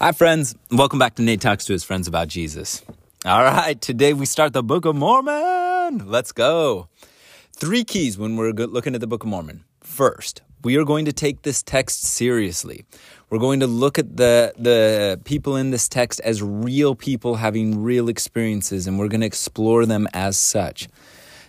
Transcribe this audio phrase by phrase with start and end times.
[0.00, 0.54] Hi, friends.
[0.70, 2.84] Welcome back to Nate Talks to his friends about Jesus.
[3.24, 6.08] All right, today we start the Book of Mormon.
[6.08, 6.86] Let's go.
[7.52, 9.64] Three keys when we're looking at the Book of Mormon.
[9.80, 12.84] First, we are going to take this text seriously.
[13.28, 17.82] We're going to look at the, the people in this text as real people having
[17.82, 20.86] real experiences, and we're going to explore them as such.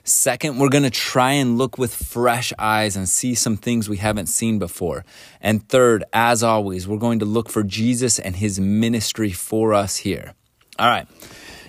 [0.09, 3.97] Second, we're going to try and look with fresh eyes and see some things we
[3.97, 5.05] haven't seen before.
[5.39, 9.97] And third, as always, we're going to look for Jesus and his ministry for us
[9.97, 10.33] here.
[10.79, 11.07] All right.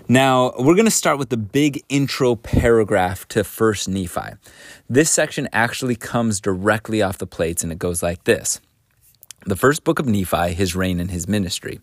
[0.08, 4.36] Now, we're going to start with the big intro paragraph to 1st Nephi.
[4.88, 8.58] This section actually comes directly off the plates and it goes like this
[9.44, 11.80] The first book of Nephi, his reign and his ministry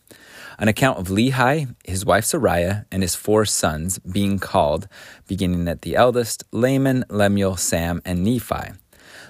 [0.60, 4.88] an account of Lehi, his wife Sariah, and his four sons being called,
[5.28, 8.74] beginning at the eldest, Laman, Lemuel, Sam, and Nephi.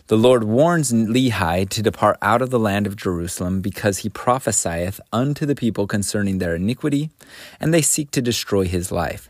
[0.08, 5.02] The Lord warns Lehi to depart out of the land of Jerusalem because he prophesieth
[5.12, 7.09] unto the people concerning their iniquity,
[7.59, 9.30] and they seek to destroy his life.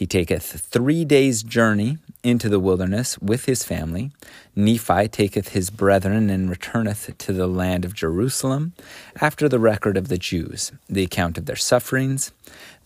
[0.00, 4.12] He taketh three days' journey into the wilderness with his family.
[4.56, 8.72] Nephi taketh his brethren and returneth to the land of Jerusalem
[9.20, 12.32] after the record of the Jews, the account of their sufferings.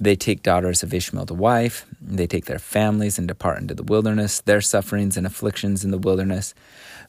[0.00, 1.86] They take daughters of Ishmael to wife.
[2.02, 5.98] They take their families and depart into the wilderness, their sufferings and afflictions in the
[5.98, 6.52] wilderness.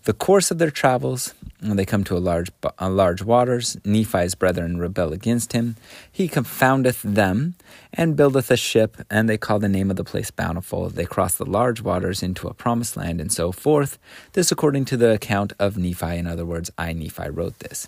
[0.06, 4.36] The course of their travels, when they come to a large, a large waters, Nephi's
[4.36, 5.78] brethren rebel against him.
[6.12, 7.56] He confoundeth them
[7.92, 10.90] and buildeth a ship, and they call the name of the place Bountiful.
[10.90, 13.98] They cross the large waters into a promised land, and so forth.
[14.34, 16.18] This according to the account of Nephi.
[16.18, 17.88] In other words, I, Nephi, wrote this.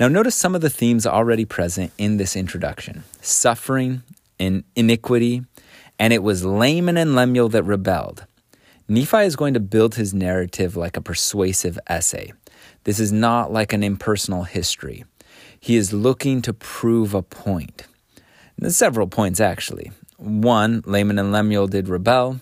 [0.00, 4.02] Now, notice some of the themes already present in this introduction suffering,
[4.40, 5.44] and iniquity,
[5.98, 8.24] and it was Laman and Lemuel that rebelled.
[8.90, 12.32] Nephi is going to build his narrative like a persuasive essay.
[12.82, 15.04] This is not like an impersonal history.
[15.60, 17.86] He is looking to prove a point.
[18.58, 19.92] There's several points, actually.
[20.16, 22.40] One, Laman and Lemuel did rebel,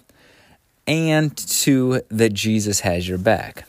[0.87, 3.67] and two, that Jesus has your back.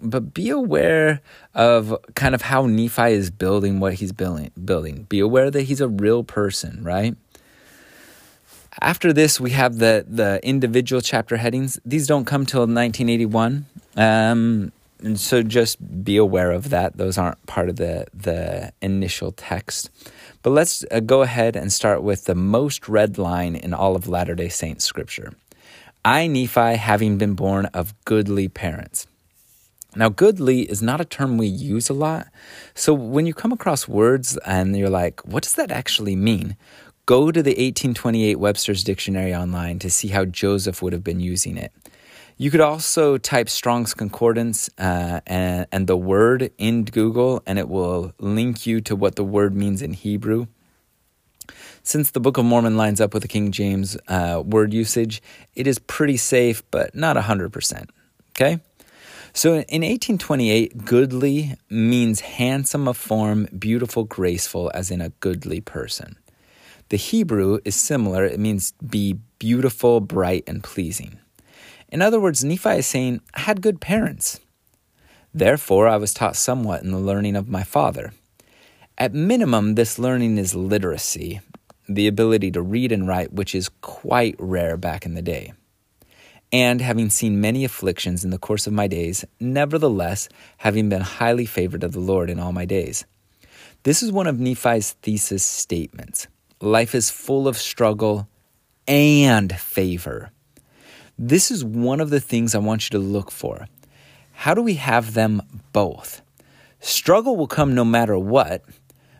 [0.00, 1.22] But be aware
[1.54, 4.52] of kind of how Nephi is building what he's building.
[4.64, 5.06] Building.
[5.08, 7.16] Be aware that he's a real person, right?
[8.80, 11.78] After this, we have the the individual chapter headings.
[11.84, 13.66] These don't come till 1981,
[13.96, 14.72] um,
[15.02, 16.96] and so just be aware of that.
[16.96, 19.90] Those aren't part of the the initial text.
[20.42, 24.08] But let's uh, go ahead and start with the most read line in all of
[24.08, 25.34] Latter Day Saints scripture.
[26.04, 29.06] I, Nephi, having been born of goodly parents.
[29.94, 32.26] Now, goodly is not a term we use a lot.
[32.74, 36.56] So when you come across words and you're like, what does that actually mean?
[37.12, 41.58] Go to the 1828 Webster's Dictionary online to see how Joseph would have been using
[41.58, 41.70] it.
[42.38, 47.68] You could also type Strong's Concordance uh, and, and the word in Google, and it
[47.68, 50.46] will link you to what the word means in Hebrew.
[51.82, 55.20] Since the Book of Mormon lines up with the King James uh, word usage,
[55.54, 57.90] it is pretty safe, but not 100%.
[58.30, 58.58] Okay?
[59.34, 66.16] So in 1828, goodly means handsome of form, beautiful, graceful, as in a goodly person.
[66.92, 71.18] The Hebrew is similar, it means be beautiful, bright, and pleasing.
[71.88, 74.40] In other words, Nephi is saying, I had good parents.
[75.32, 78.12] Therefore, I was taught somewhat in the learning of my father.
[78.98, 81.40] At minimum, this learning is literacy,
[81.88, 85.54] the ability to read and write, which is quite rare back in the day.
[86.52, 90.28] And having seen many afflictions in the course of my days, nevertheless,
[90.58, 93.06] having been highly favored of the Lord in all my days.
[93.84, 96.26] This is one of Nephi's thesis statements.
[96.62, 98.28] Life is full of struggle
[98.86, 100.30] and favor.
[101.18, 103.66] This is one of the things I want you to look for.
[104.30, 105.42] How do we have them
[105.72, 106.22] both?
[106.78, 108.64] Struggle will come no matter what,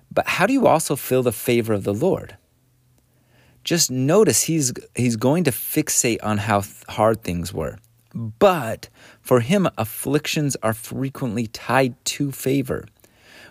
[0.09, 2.37] but how do you also feel the favor of the Lord?
[3.65, 7.79] Just notice he's he's going to fixate on how hard things were.
[8.15, 8.89] But
[9.21, 12.85] for him afflictions are frequently tied to favor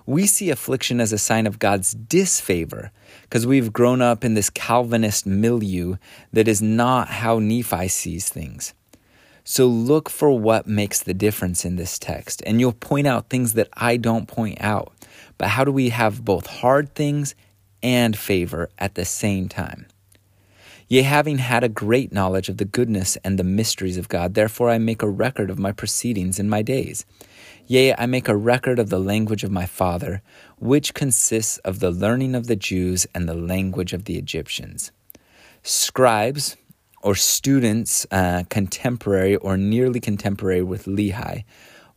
[0.05, 2.91] we see affliction as a sign of God's disfavor
[3.31, 5.95] because we've grown up in this Calvinist milieu
[6.33, 8.73] that is not how Nephi sees things.
[9.45, 13.53] So look for what makes the difference in this text, and you'll point out things
[13.53, 14.91] that I don't point out.
[15.37, 17.33] But how do we have both hard things
[17.81, 19.85] and favor at the same time?
[20.89, 24.69] Yea, having had a great knowledge of the goodness and the mysteries of God, therefore
[24.69, 27.05] I make a record of my proceedings in my days.
[27.71, 30.21] Yea, I make a record of the language of my father,
[30.59, 34.91] which consists of the learning of the Jews and the language of the Egyptians.
[35.63, 36.57] Scribes,
[37.01, 41.45] or students uh, contemporary or nearly contemporary with Lehi,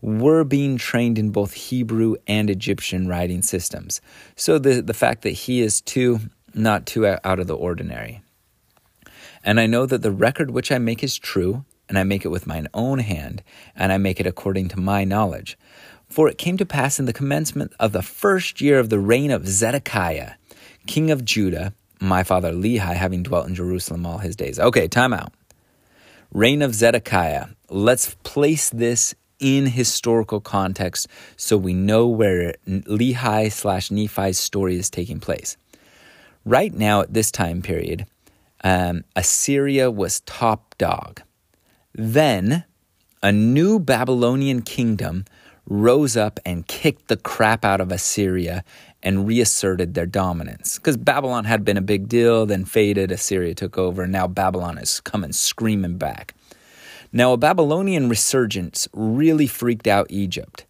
[0.00, 4.00] were being trained in both Hebrew and Egyptian writing systems.
[4.36, 6.20] So the, the fact that he is too,
[6.54, 8.22] not too out of the ordinary.
[9.42, 12.28] And I know that the record which I make is true, and I make it
[12.28, 13.42] with mine own hand,
[13.76, 15.58] and I make it according to my knowledge.
[16.14, 19.32] For it came to pass in the commencement of the first year of the reign
[19.32, 20.34] of Zedekiah,
[20.86, 24.60] king of Judah, my father Lehi having dwelt in Jerusalem all his days.
[24.60, 25.32] Okay, time out.
[26.30, 27.46] Reign of Zedekiah.
[27.68, 34.90] Let's place this in historical context so we know where Lehi slash Nephi's story is
[34.90, 35.56] taking place.
[36.44, 38.06] Right now, at this time period,
[38.62, 41.22] um, Assyria was top dog.
[41.92, 42.62] Then
[43.20, 45.24] a new Babylonian kingdom
[45.66, 48.64] rose up and kicked the crap out of Assyria
[49.02, 50.78] and reasserted their dominance.
[50.78, 54.78] Because Babylon had been a big deal, then faded, Assyria took over, and now Babylon
[54.78, 56.34] is coming screaming back.
[57.12, 60.64] Now, a Babylonian resurgence really freaked out Egypt.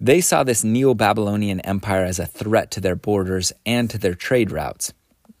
[0.00, 4.14] They saw this Neo Babylonian empire as a threat to their borders and to their
[4.14, 4.92] trade routes.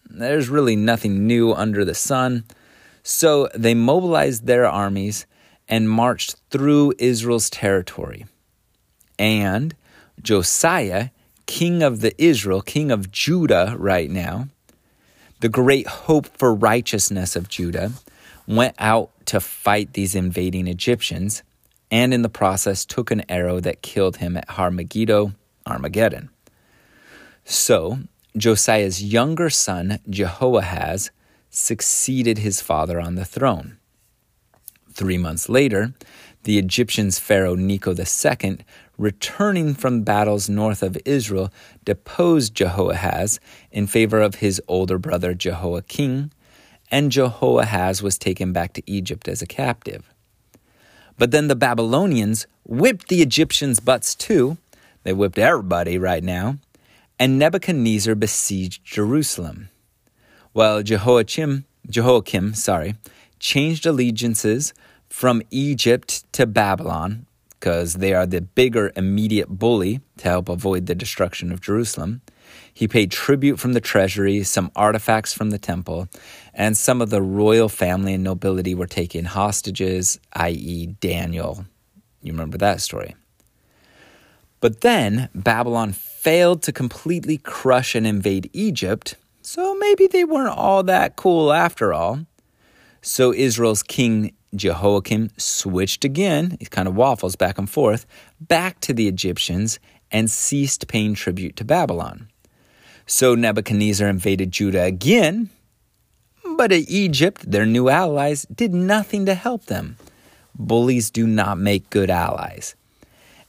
[0.08, 2.44] There's really nothing new under the sun.
[3.02, 5.26] So they mobilized their armies
[5.68, 8.26] and marched through Israel's territory.
[9.18, 9.74] And
[10.22, 11.10] Josiah,
[11.46, 14.48] king of the Israel, king of Judah right now,
[15.40, 17.92] the great hope for righteousness of Judah,
[18.46, 21.42] went out to fight these invading Egyptians
[21.90, 25.32] and in the process took an arrow that killed him at Har-Megiddo,
[25.66, 26.30] Armageddon.
[27.44, 28.00] So
[28.36, 31.10] Josiah's younger son, Jehoahaz,
[31.50, 33.78] succeeded his father on the throne.
[34.92, 35.94] Three months later,
[36.42, 38.58] the Egyptian's Pharaoh Necho II,
[38.98, 41.52] returning from battles north of Israel,
[41.84, 46.30] deposed Jehoahaz in favor of his older brother Jehoiakim,
[46.90, 50.12] and Jehoahaz was taken back to Egypt as a captive.
[51.18, 54.58] But then the Babylonians whipped the Egyptians' butts too.
[55.02, 56.56] They whipped everybody right now.
[57.18, 59.68] And Nebuchadnezzar besieged Jerusalem
[60.52, 62.94] while Jehoiakim, Jehoiakim, sorry,
[63.38, 64.72] changed allegiances
[65.08, 67.26] from Egypt to Babylon
[67.64, 72.20] because they are the bigger immediate bully to help avoid the destruction of Jerusalem.
[72.74, 76.06] He paid tribute from the treasury, some artifacts from the temple,
[76.52, 81.64] and some of the royal family and nobility were taken hostages, i.e., Daniel.
[82.20, 83.16] You remember that story.
[84.60, 90.82] But then Babylon failed to completely crush and invade Egypt, so maybe they weren't all
[90.82, 92.26] that cool after all.
[93.00, 98.06] So Israel's king Jehoiakim switched again, he kind of waffles back and forth,
[98.40, 99.78] back to the Egyptians
[100.10, 102.28] and ceased paying tribute to Babylon.
[103.06, 105.50] So Nebuchadnezzar invaded Judah again,
[106.56, 109.96] but Egypt, their new allies, did nothing to help them.
[110.54, 112.76] Bullies do not make good allies.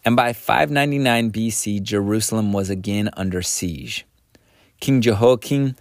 [0.04, 4.06] And by 599 BC, Jerusalem was again under siege.
[4.80, 5.76] King Jehoiakim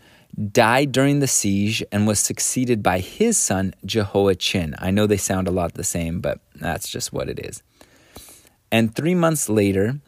[0.52, 4.74] died during the siege and was succeeded by his son Jehoiachin.
[4.78, 7.62] I know they sound a lot the same, but that's just what it is.
[8.72, 10.00] And three months later,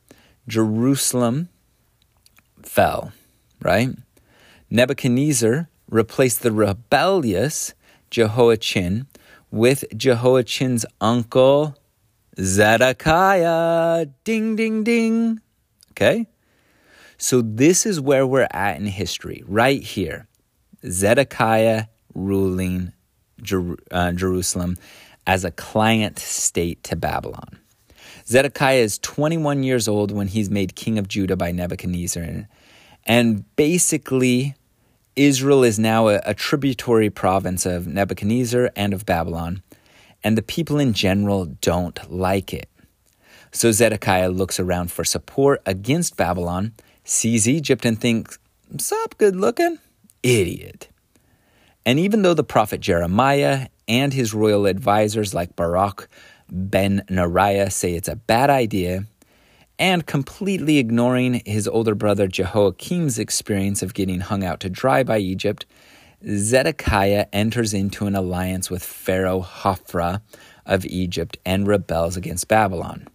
[0.49, 1.49] Jerusalem
[2.62, 3.12] fell,
[3.62, 3.90] right?
[4.70, 7.75] Nebuchadnezzar replaced the rebellious
[8.11, 9.06] Jehoiachin
[9.50, 11.76] with Jehoiachin's uncle
[12.40, 14.06] Zedekiah.
[14.25, 15.40] Ding, ding, ding.
[15.93, 16.26] Okay?
[17.18, 20.28] So, this is where we're at in history, right here.
[20.87, 22.92] Zedekiah ruling
[23.40, 24.76] Jer- uh, Jerusalem
[25.26, 27.58] as a client state to Babylon.
[28.26, 32.49] Zedekiah is 21 years old when he's made king of Judah by Nebuchadnezzar.
[33.04, 34.54] And basically,
[35.14, 39.62] Israel is now a, a tributary province of Nebuchadnezzar and of Babylon.
[40.25, 42.68] And the people in general don't like it.
[43.52, 46.75] So Zedekiah looks around for support against Babylon
[47.06, 48.38] sees Egypt and thinks,
[48.78, 49.78] Sup, good looking?
[50.22, 50.88] Idiot.
[51.84, 56.08] And even though the prophet Jeremiah and his royal advisors like Baruch
[56.50, 59.04] ben Neriah say it's a bad idea,
[59.78, 65.18] and completely ignoring his older brother Jehoiakim's experience of getting hung out to dry by
[65.18, 65.66] Egypt,
[66.26, 70.22] Zedekiah enters into an alliance with Pharaoh Hophra
[70.64, 73.06] of Egypt and rebels against Babylon.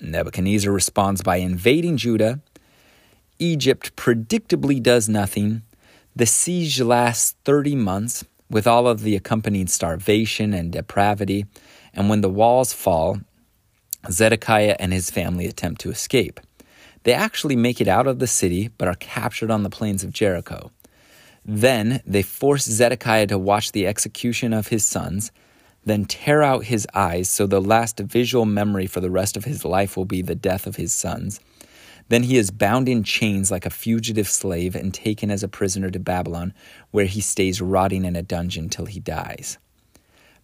[0.00, 2.40] Nebuchadnezzar responds by invading Judah
[3.42, 5.62] Egypt predictably does nothing.
[6.14, 11.46] The siege lasts 30 months with all of the accompanying starvation and depravity.
[11.92, 13.18] And when the walls fall,
[14.08, 16.38] Zedekiah and his family attempt to escape.
[17.02, 20.12] They actually make it out of the city, but are captured on the plains of
[20.12, 20.70] Jericho.
[21.44, 25.32] Then they force Zedekiah to watch the execution of his sons.
[25.84, 29.64] then tear out his eyes, so the last visual memory for the rest of his
[29.64, 31.40] life will be the death of his sons.
[32.12, 35.88] Then he is bound in chains like a fugitive slave and taken as a prisoner
[35.88, 36.52] to Babylon,
[36.90, 39.56] where he stays rotting in a dungeon till he dies.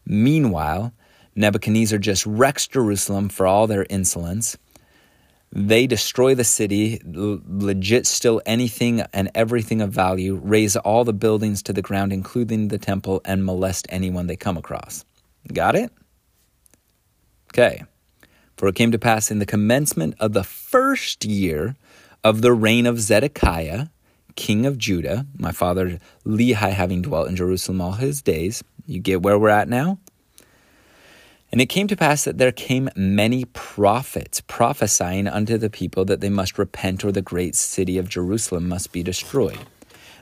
[0.07, 0.95] Meanwhile,
[1.35, 4.57] Nebuchadnezzar just wrecks Jerusalem for all their insolence.
[5.53, 11.63] They destroy the city, legit steal anything and everything of value, raze all the buildings
[11.65, 15.05] to the ground, including the temple, and molest anyone they come across.
[15.53, 15.93] Got it?
[17.53, 17.83] Okay.
[18.59, 21.77] For it came to pass in the commencement of the first year
[22.25, 23.87] of the reign of Zedekiah,
[24.35, 28.65] king of Judah, my father Lehi having dwelt in Jerusalem all his days.
[28.85, 29.99] You get where we're at now?
[31.53, 36.21] And it came to pass that there came many prophets prophesying unto the people that
[36.21, 39.61] they must repent or the great city of Jerusalem must be destroyed.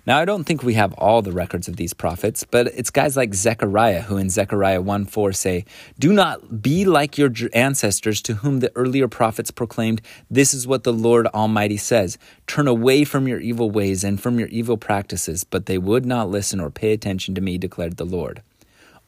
[0.06, 3.16] Now, I don't think we have all the records of these prophets, but it's guys
[3.16, 5.64] like Zechariah who in Zechariah 1 4 say,
[5.98, 10.84] Do not be like your ancestors to whom the earlier prophets proclaimed, This is what
[10.84, 15.42] the Lord Almighty says Turn away from your evil ways and from your evil practices.
[15.42, 18.42] But they would not listen or pay attention to me, declared the Lord.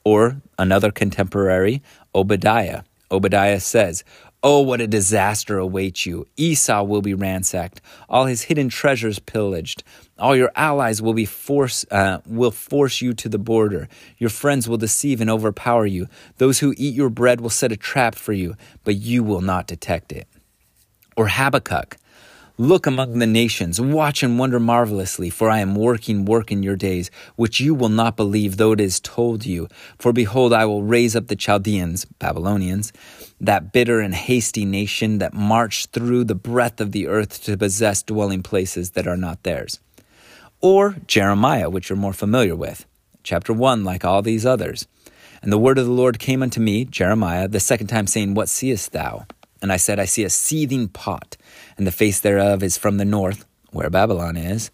[0.02, 1.80] Or another contemporary,
[2.12, 2.82] Obadiah.
[3.10, 4.02] Obadiah says,
[4.40, 6.25] Oh, what a disaster awaits you.
[6.37, 9.83] Esau will be ransacked, all his hidden treasures pillaged.
[10.16, 13.88] All your allies will be force uh, will force you to the border.
[14.16, 16.07] Your friends will deceive and overpower you.
[16.37, 18.54] Those who eat your bread will set a trap for you,
[18.85, 20.28] but you will not detect it.
[21.16, 21.97] Or Habakkuk.
[22.61, 26.75] Look among the nations, watch and wonder marvelously, for I am working work in your
[26.75, 29.68] days, which you will not believe, though it is told you.
[29.97, 32.92] For behold, I will raise up the Chaldeans, Babylonians,
[33.40, 38.02] that bitter and hasty nation that march through the breadth of the earth to possess
[38.02, 39.80] dwelling places that are not theirs.
[40.61, 42.85] Or Jeremiah, which you're more familiar with,
[43.23, 44.88] chapter 1, like all these others.
[45.40, 48.49] And the word of the Lord came unto me, Jeremiah, the second time, saying, What
[48.49, 49.26] seest thou?
[49.62, 51.37] And I said, I see a seething pot,
[51.76, 54.71] and the face thereof is from the north, where Babylon is.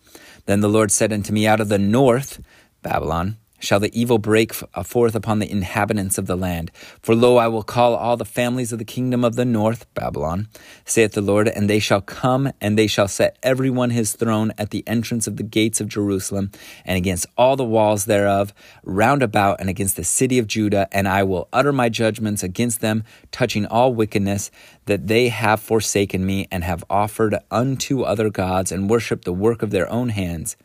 [0.46, 2.42] Then the Lord said unto me, Out of the north,
[2.82, 6.70] Babylon, shall the evil break uh, forth upon the inhabitants of the land.
[7.00, 10.48] For lo, I will call all the families of the kingdom of the north, Babylon,
[10.84, 14.52] saith the Lord, and they shall come, and they shall set every one his throne
[14.58, 16.50] at the entrance of the gates of Jerusalem,
[16.84, 18.52] and against all the walls thereof,
[18.82, 22.80] round about, and against the city of Judah, and I will utter my judgments against
[22.80, 24.50] them, touching all wickedness,
[24.86, 29.62] that they have forsaken me, and have offered unto other gods, and worshipped the work
[29.62, 30.56] of their own hands.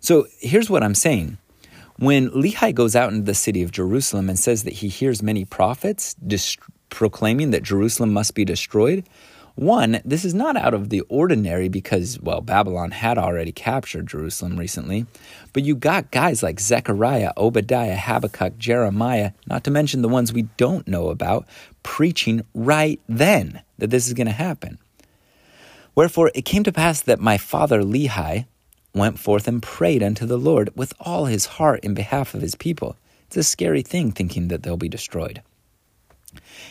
[0.00, 1.38] So here's what I'm saying
[1.96, 5.44] when Lehi goes out into the city of Jerusalem and says that he hears many
[5.44, 6.58] prophets dist-
[6.90, 9.04] proclaiming that Jerusalem must be destroyed,
[9.54, 14.56] one, this is not out of the ordinary because, well, Babylon had already captured Jerusalem
[14.56, 15.06] recently,
[15.52, 20.42] but you got guys like Zechariah, Obadiah, Habakkuk, Jeremiah, not to mention the ones we
[20.56, 21.46] don't know about,
[21.82, 24.78] preaching right then that this is going to happen.
[25.94, 28.46] Wherefore it came to pass that my father Lehi,
[28.94, 32.54] went forth and prayed unto the Lord with all his heart in behalf of his
[32.54, 32.96] people.
[33.26, 35.42] It's a scary thing thinking that they'll be destroyed.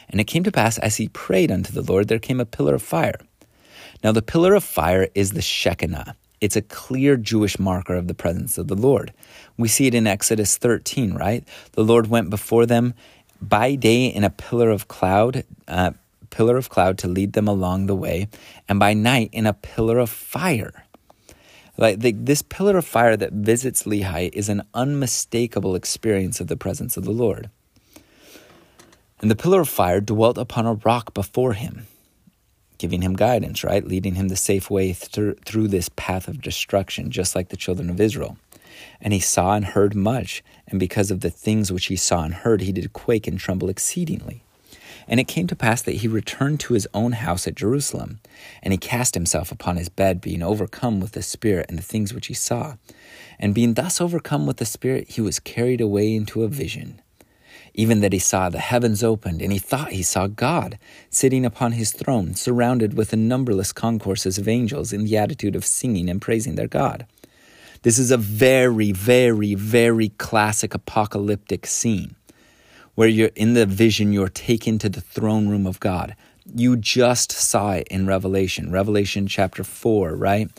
[0.09, 2.75] And it came to pass, as he prayed unto the Lord, there came a pillar
[2.75, 3.19] of fire.
[4.03, 6.15] Now, the pillar of fire is the Shekinah.
[6.39, 9.13] It's a clear Jewish marker of the presence of the Lord.
[9.57, 11.47] We see it in Exodus 13, right?
[11.73, 12.95] The Lord went before them
[13.39, 15.91] by day in a pillar of cloud, uh,
[16.31, 18.27] pillar of cloud to lead them along the way,
[18.67, 20.85] and by night in a pillar of fire.
[21.77, 26.57] Like the, this pillar of fire that visits Lehi is an unmistakable experience of the
[26.57, 27.49] presence of the Lord.
[29.21, 31.87] And the pillar of fire dwelt upon a rock before him,
[32.77, 33.85] giving him guidance, right?
[33.85, 37.89] Leading him the safe way through, through this path of destruction, just like the children
[37.89, 38.37] of Israel.
[38.99, 42.33] And he saw and heard much, and because of the things which he saw and
[42.33, 44.43] heard, he did quake and tremble exceedingly.
[45.07, 48.19] And it came to pass that he returned to his own house at Jerusalem,
[48.61, 52.13] and he cast himself upon his bed, being overcome with the Spirit and the things
[52.13, 52.75] which he saw.
[53.39, 57.01] And being thus overcome with the Spirit, he was carried away into a vision.
[57.73, 60.77] Even that he saw the heavens opened, and he thought he saw God
[61.09, 65.65] sitting upon his throne, surrounded with a numberless concourses of angels in the attitude of
[65.65, 67.05] singing and praising their God.
[67.83, 72.15] This is a very, very, very classic apocalyptic scene
[73.01, 76.15] where you're in the vision, you're taken to the throne room of God.
[76.45, 80.51] You just saw it in Revelation, Revelation chapter 4, right?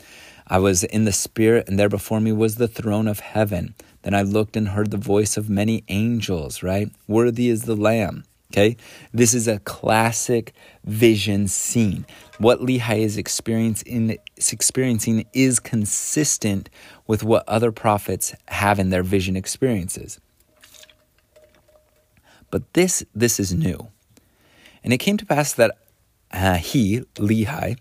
[0.45, 3.75] I was in the Spirit, and there before me was the throne of heaven.
[4.01, 6.89] Then I looked and heard the voice of many angels, right?
[7.07, 8.25] Worthy is the Lamb.
[8.51, 8.75] Okay,
[9.13, 12.05] this is a classic vision scene.
[12.39, 14.17] What Lehi is experiencing,
[14.51, 16.69] experiencing is consistent
[17.07, 20.19] with what other prophets have in their vision experiences.
[22.53, 23.87] But this this is new.
[24.83, 25.71] And it came to pass that
[26.31, 27.79] uh, he, Lehi,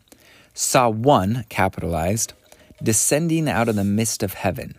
[0.55, 2.33] saw one, capitalized,
[2.83, 4.76] descending out of the midst of heaven.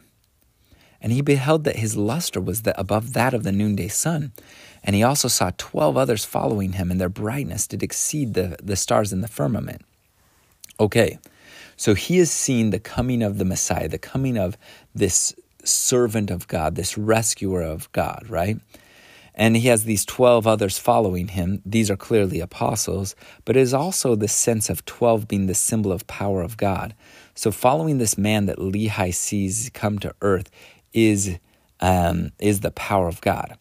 [0.99, 4.31] And he beheld that his luster was the, above that of the noonday sun.
[4.83, 8.75] And he also saw twelve others following him, and their brightness did exceed the, the
[8.75, 9.83] stars in the firmament.
[10.79, 11.19] Okay,
[11.77, 14.57] so he has seen the coming of the Messiah, the coming of
[14.95, 18.57] this servant of God, this rescuer of God, right?
[19.35, 21.61] And he has these 12 others following him.
[21.65, 25.91] These are clearly apostles, but it is also the sense of 12 being the symbol
[25.91, 26.93] of power of God.
[27.33, 30.51] So, following this man that Lehi sees come to earth
[30.93, 31.39] is,
[31.79, 33.57] um, is the power of God.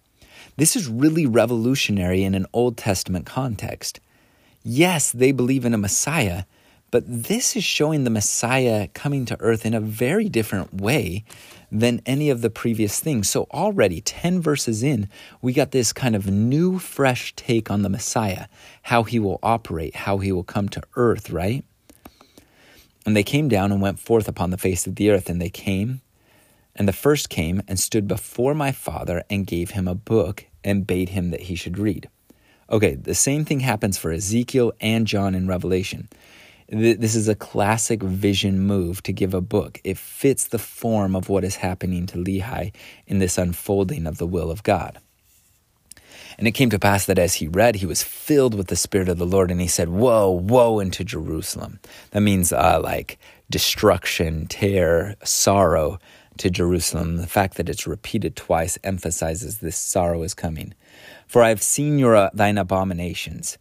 [0.57, 4.01] This is really revolutionary in an Old Testament context.
[4.63, 6.45] Yes, they believe in a Messiah,
[6.93, 11.25] but this is showing the Messiah coming to earth in a very different way
[11.73, 13.31] than any of the previous things.
[13.31, 15.09] So, already 10 verses in,
[15.41, 18.47] we got this kind of new, fresh take on the Messiah,
[18.83, 21.65] how he will operate, how he will come to earth, right?
[23.07, 25.51] And they came down and went forth upon the face of the earth, and they
[25.51, 26.03] came.
[26.77, 30.87] And the first came and stood before my father and gave him a book and
[30.87, 32.09] bade him that he should read.
[32.71, 36.09] Okay, the same thing happens for Ezekiel and John in Revelation.
[36.75, 39.79] This is a classic vision move to give a book.
[39.85, 42.73] It fits the form of what is happening to Lehi
[43.07, 44.99] in this unfolding of the will of God.
[46.39, 49.11] And it came to pass that as he read, he was filled with the Spirit
[49.11, 51.79] of the Lord, and he said, Woe, woe into Jerusalem.
[52.13, 53.19] That means uh, like
[53.51, 55.99] destruction, tear, sorrow
[56.39, 57.19] to Jerusalem.
[57.19, 60.73] The fact that it's repeated twice emphasizes this sorrow is coming.
[61.27, 63.59] For I have seen your uh, thine abominations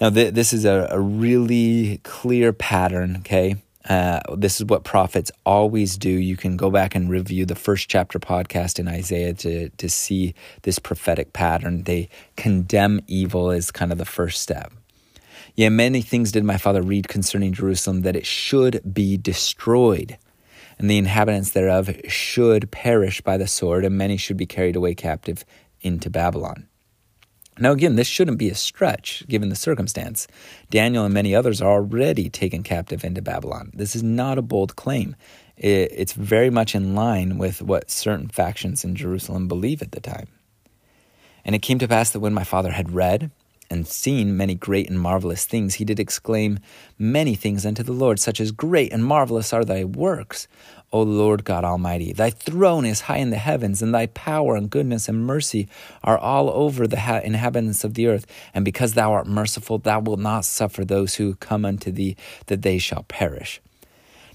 [0.00, 3.56] now, th- this is a, a, really clear pattern, okay?
[3.86, 6.08] Uh, this is what prophets always do.
[6.08, 10.34] You can go back and review the first chapter podcast in Isaiah to, to see
[10.62, 11.84] this prophetic pattern.
[11.84, 14.72] They condemn evil as kind of the first step.
[15.54, 20.16] Yeah, many things did my father read concerning Jerusalem that it should be destroyed,
[20.78, 24.94] and the inhabitants thereof should perish by the sword, and many should be carried away
[24.94, 25.44] captive
[25.82, 26.69] into Babylon.
[27.60, 30.26] Now, again, this shouldn't be a stretch given the circumstance.
[30.70, 33.70] Daniel and many others are already taken captive into Babylon.
[33.74, 35.14] This is not a bold claim.
[35.58, 40.28] It's very much in line with what certain factions in Jerusalem believe at the time.
[41.44, 43.30] And it came to pass that when my father had read
[43.70, 46.58] and seen many great and marvelous things, he did exclaim
[46.98, 50.48] many things unto the Lord, such as, Great and marvelous are thy works,
[50.92, 52.12] O Lord God Almighty.
[52.12, 55.68] Thy throne is high in the heavens, and thy power and goodness and mercy
[56.02, 58.26] are all over the ha- inhabitants of the earth.
[58.52, 62.62] And because thou art merciful, thou wilt not suffer those who come unto thee that
[62.62, 63.60] they shall perish.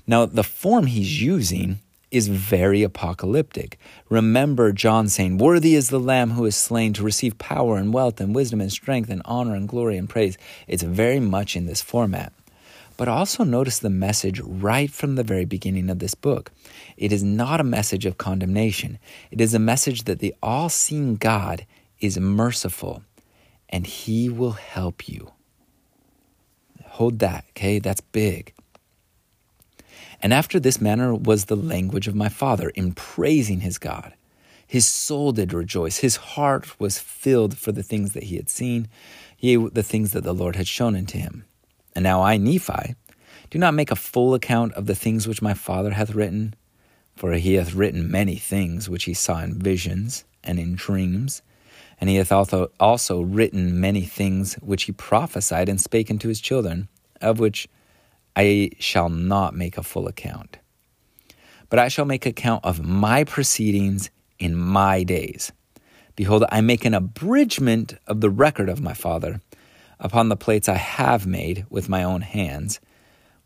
[0.08, 1.80] Now, the form he's using
[2.12, 3.78] is very apocalyptic.
[4.10, 8.22] Remember John saying, Worthy is the Lamb who is slain to receive power and wealth
[8.22, 10.38] and wisdom and strength and honor and glory and praise.
[10.68, 12.32] It's very much in this format.
[12.98, 16.52] But also notice the message right from the very beginning of this book.
[16.96, 19.00] It is not a message of condemnation,
[19.32, 21.66] it is a message that the all seeing God
[22.00, 23.04] is merciful
[23.70, 25.32] and he will help you.
[26.86, 27.80] Hold that, okay?
[27.80, 28.54] That's big.
[30.22, 34.14] And after this manner was the language of my father in praising his God.
[34.68, 35.98] His soul did rejoice.
[35.98, 38.88] His heart was filled for the things that he had seen,
[39.40, 41.46] yea, the things that the Lord had shown unto him.
[41.96, 42.96] And now I, Nephi,
[43.52, 46.56] do not make a full account of the things which my father hath written,
[47.16, 51.42] for he hath written many things which he saw in visions and in dreams,
[52.02, 56.90] and he hath also, written many things which he prophesied and spake unto his children,
[57.22, 57.70] of which
[58.36, 60.58] I shall not make a full account.
[61.70, 65.52] But I shall make account of my proceedings in my days.
[66.16, 69.42] Behold, I make an abridgment of the record of my father
[70.00, 72.80] upon the plates I have made with my own hands.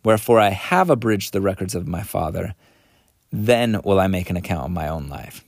[0.04, 2.54] Wherefore I have abridged the records of my father.
[3.32, 5.44] Then will I make an account of my own life.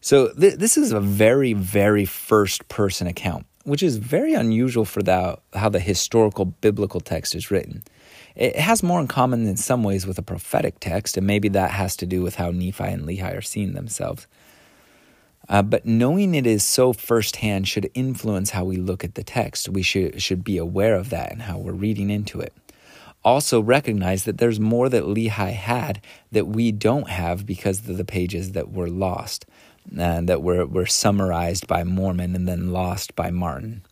[0.00, 5.00] So th- this is a very, very first person account, which is very unusual for
[5.54, 7.84] how the historical biblical text is written.
[8.34, 11.72] It has more in common in some ways with a prophetic text, and maybe that
[11.72, 14.26] has to do with how Nephi and Lehi are seeing themselves.
[15.48, 19.68] Uh, but knowing it is so firsthand should influence how we look at the text.
[19.68, 22.52] We should, should be aware of that and how we're reading into it.
[23.24, 26.00] Also, recognize that there's more that Lehi had
[26.32, 29.46] that we don't have because of the pages that were lost,
[29.98, 33.82] uh, that were, were summarized by Mormon and then lost by Martin.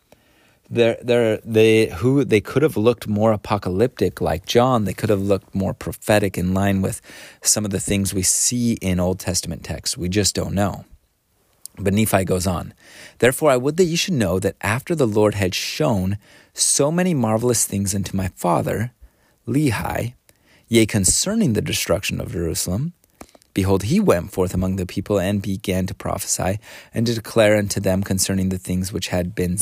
[0.73, 4.85] They're, they're, they, who, they could have looked more apocalyptic like John.
[4.85, 7.01] They could have looked more prophetic in line with
[7.41, 9.97] some of the things we see in Old Testament texts.
[9.97, 10.85] We just don't know.
[11.77, 12.73] But Nephi goes on.
[13.19, 16.17] Therefore, I would that you should know that after the Lord had shown
[16.53, 18.93] so many marvelous things unto my father,
[19.45, 20.13] Lehi,
[20.69, 22.93] yea, concerning the destruction of Jerusalem,
[23.53, 26.59] behold, he went forth among the people and began to prophesy
[26.93, 29.57] and to declare unto them concerning the things which had been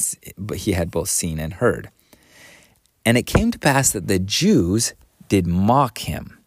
[0.56, 1.90] he had both seen and heard.
[3.06, 4.94] And it came to pass that the Jews
[5.28, 6.40] did mock him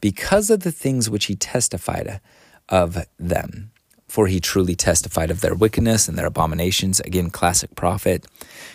[0.00, 2.20] because of the things which he testified
[2.68, 3.70] of them
[4.08, 6.98] for he truly testified of their wickedness and their abominations.
[7.00, 8.26] Again, classic prophet.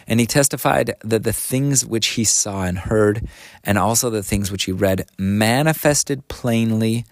[0.07, 3.27] And he testified that the things which he saw and heard,
[3.63, 7.05] and also the things which he read, manifested plainly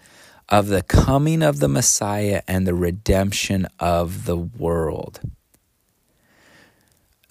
[0.52, 5.20] of the coming of the Messiah and the redemption of the world.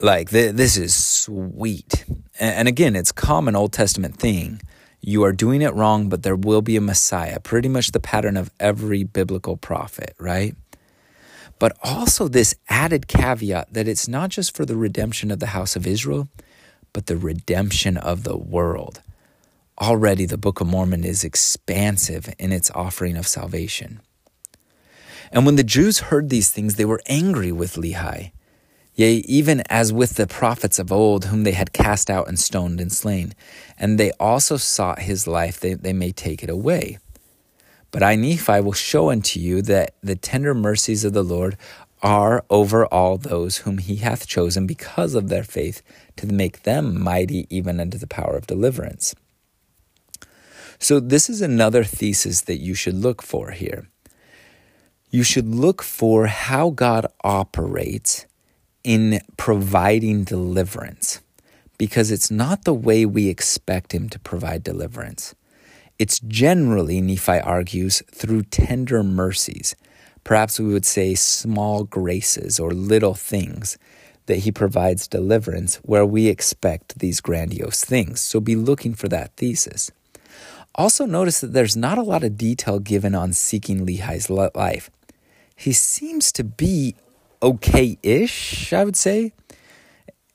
[0.01, 2.07] Like, this is sweet.
[2.41, 4.63] And again, it's common Old Testament thing.
[5.03, 7.39] You are doing it wrong, but there will be a Messiah.
[7.39, 10.57] Pretty much the pattern of every biblical prophet, right?
[11.61, 15.77] but also this added caveat that it's not just for the redemption of the house
[15.77, 16.27] of Israel,
[16.93, 19.03] but the redemption of the world.
[19.81, 24.01] Already, the Book of Mormon is expansive in its offering of salvation.
[25.33, 28.33] And when the Jews heard these things, they were angry with Lehi.
[28.95, 32.79] Yea, even as with the prophets of old, whom they had cast out and stoned
[32.79, 33.33] and slain.
[33.79, 36.99] And they also sought his life, that they may take it away.
[37.91, 41.57] But I, Nephi, will show unto you that the tender mercies of the Lord
[42.03, 45.83] are over all those whom he hath chosen because of their faith
[46.17, 49.15] to make them mighty even unto the power of deliverance.
[50.83, 53.87] So, this is another thesis that you should look for here.
[55.11, 58.25] You should look for how God operates
[58.83, 61.21] in providing deliverance
[61.77, 65.35] because it's not the way we expect him to provide deliverance.
[65.99, 69.77] It's generally, Nephi argues, through tender mercies.
[70.25, 73.77] Perhaps we would say small graces or little things
[74.25, 78.23] that he provides deliverance where we expect these grandiose things.
[78.23, 79.91] So be looking for that thesis.
[80.75, 84.91] Also, notice that there's not a lot of detail given on seeking Lehi's life.
[85.57, 86.95] He seems to be
[87.43, 89.33] okay ish, I would say.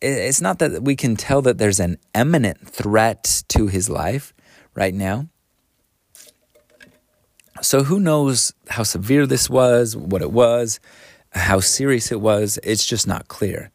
[0.02, 4.34] It's not that we can tell that there's an imminent threat to his life
[4.76, 5.30] right now.
[7.62, 10.80] So who knows how severe this was, what it was,
[11.32, 12.60] how serious it was?
[12.64, 13.72] It's just not clear.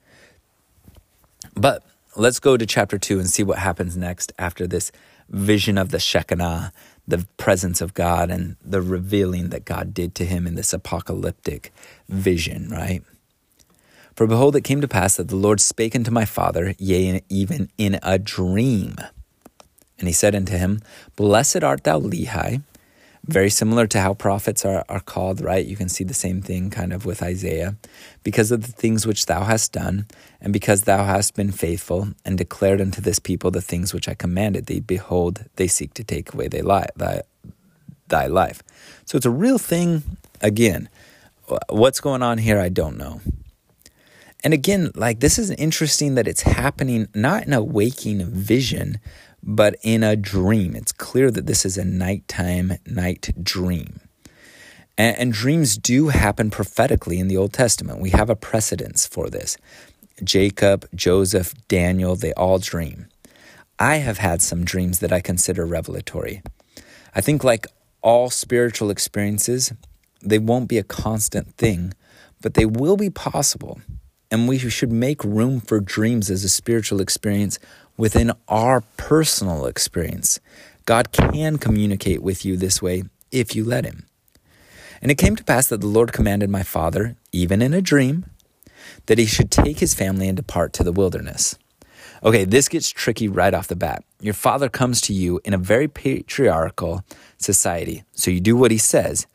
[1.55, 1.83] But
[2.14, 4.92] let's go to chapter 2 and see what happens next after this
[5.31, 6.73] vision of the Shekinah,
[7.07, 11.73] the presence of God, and the revealing that God did to him in this apocalyptic
[12.09, 13.03] vision, right?
[14.14, 17.71] For behold, it came to pass that the Lord spake unto my father, yea, even
[17.79, 18.97] in a dream.
[19.99, 20.83] And he said unto him,
[21.16, 22.62] Blessed art thou, Lehi,
[23.33, 25.64] very similar to how prophets are, are called, right?
[25.64, 27.77] You can see the same thing kind of with Isaiah.
[28.23, 30.07] Because of the things which thou hast done,
[30.40, 34.14] and because thou hast been faithful, and declared unto this people the things which I
[34.14, 37.23] commanded thee, behold, they seek to take away thy, thy,
[38.09, 38.62] thy life.
[39.05, 40.03] So it's a real thing.
[40.40, 40.88] Again,
[41.69, 43.21] what's going on here, I don't know.
[44.43, 48.99] And again, like this is interesting that it's happening not in a waking vision,
[49.42, 50.74] but in a dream.
[50.76, 54.00] It's clear that this is a nighttime night dream.
[54.98, 58.00] And, and, dreams do happen prophetically in the Old Testament.
[58.00, 59.57] We have a precedence for this.
[60.22, 63.09] Jacob, Joseph, Daniel, they all dream.
[63.79, 66.42] I have had some dreams that I consider revelatory.
[67.14, 67.66] I think, like
[68.03, 69.72] all spiritual experiences,
[70.22, 71.94] they won't be a constant thing,
[72.42, 73.81] but they will be possible.
[74.31, 77.59] And we should make room for dreams as a spiritual experience
[78.01, 80.41] within our personal experience.
[80.87, 84.07] God can communicate with you this way if you let Him.
[85.03, 88.25] And it came to pass that the Lord commanded my father, even in a dream,
[89.05, 91.59] that he should take his family and depart to the wilderness.
[92.25, 94.03] Okay, this gets tricky right off the bat.
[94.19, 97.05] Your father comes to you in a very patriarchal
[97.37, 99.27] society, so you do what he says,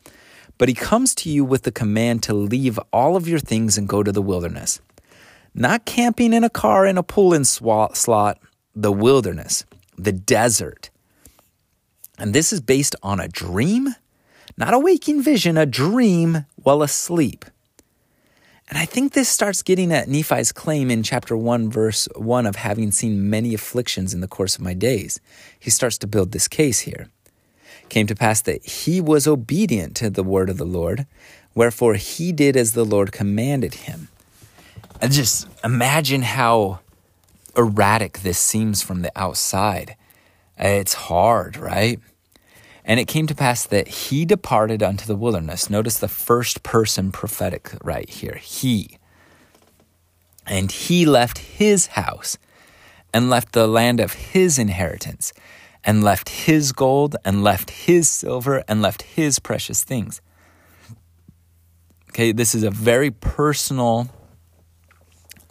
[0.58, 3.88] but he comes to you with the command to leave all of your things and
[3.88, 4.80] go to the wilderness.
[5.54, 8.38] Not camping in a car in a pull in slot,
[8.76, 9.64] the wilderness,
[9.96, 10.90] the desert.
[12.18, 13.94] And this is based on a dream,
[14.56, 17.46] not a waking vision, a dream while asleep.
[18.68, 22.56] And I think this starts getting at Nephi's claim in chapter 1, verse 1 of
[22.56, 25.20] having seen many afflictions in the course of my days.
[25.58, 27.08] He starts to build this case here.
[27.88, 31.06] Came to pass that he was obedient to the word of the Lord,
[31.54, 34.08] wherefore he did as the Lord commanded him.
[35.00, 36.80] And just imagine how
[37.56, 39.96] erratic this seems from the outside.
[40.58, 42.00] It's hard, right?
[42.84, 45.68] And it came to pass that he departed unto the wilderness.
[45.68, 48.36] Notice the first person prophetic right here.
[48.36, 48.98] He.
[50.46, 52.38] And he left his house
[53.12, 55.32] and left the land of his inheritance
[55.82, 60.20] and left his gold and left his silver and left his precious things.
[62.10, 64.08] Okay, this is a very personal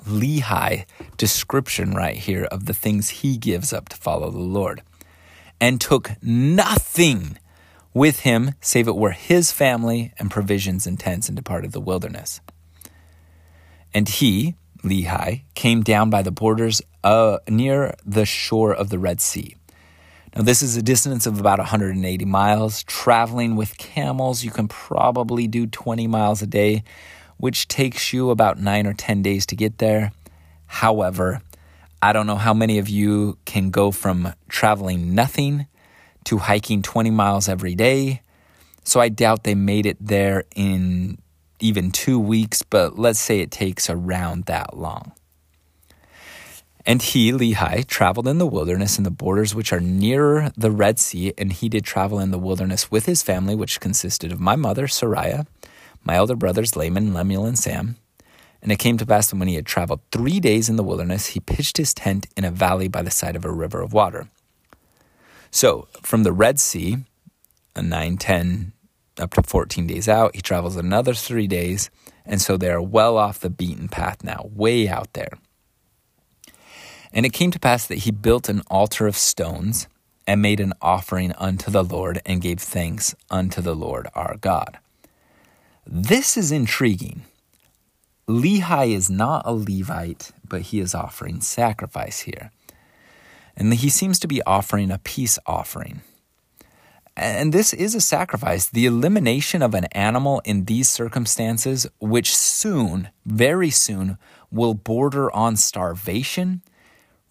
[0.05, 0.85] Lehi
[1.17, 4.81] description right here of the things he gives up to follow the Lord
[5.59, 7.37] and took nothing
[7.93, 12.41] with him save it were his family and provisions and tents and departed the wilderness.
[13.93, 19.21] And he, Lehi, came down by the borders uh, near the shore of the Red
[19.21, 19.55] Sea.
[20.35, 22.83] Now, this is a distance of about 180 miles.
[22.83, 26.83] Traveling with camels, you can probably do 20 miles a day,
[27.37, 30.11] which takes you about nine or 10 days to get there.
[30.67, 31.41] However,
[32.01, 35.67] I don't know how many of you can go from traveling nothing
[36.25, 38.21] to hiking 20 miles every day.
[38.83, 41.17] So I doubt they made it there in
[41.59, 45.13] even two weeks, but let's say it takes around that long.
[46.85, 50.99] And he, Lehi, traveled in the wilderness in the borders which are nearer the Red
[50.99, 54.55] Sea, and he did travel in the wilderness with his family, which consisted of my
[54.55, 55.47] mother, Sariah,
[56.05, 57.97] my elder brothers, Laman, Lemuel, and Sam,
[58.61, 61.27] and it came to pass that when he had traveled three days in the wilderness,
[61.27, 64.27] he pitched his tent in a valley by the side of a river of water.
[65.51, 66.97] So from the Red Sea,
[67.75, 68.73] a 9, 10,
[69.19, 71.89] up to 14 days out, he travels another three days.
[72.25, 75.29] And so they're well off the beaten path now, way out there.
[77.13, 79.87] And it came to pass that he built an altar of stones
[80.25, 84.79] and made an offering unto the Lord and gave thanks unto the Lord our God.
[85.87, 87.21] This is intriguing
[88.27, 92.51] Lehi is not a Levite, but he is offering sacrifice here.
[93.55, 96.01] And he seems to be offering a peace offering.
[97.15, 98.65] And this is a sacrifice.
[98.65, 104.17] The elimination of an animal in these circumstances, which soon, very soon,
[104.51, 106.61] will border on starvation,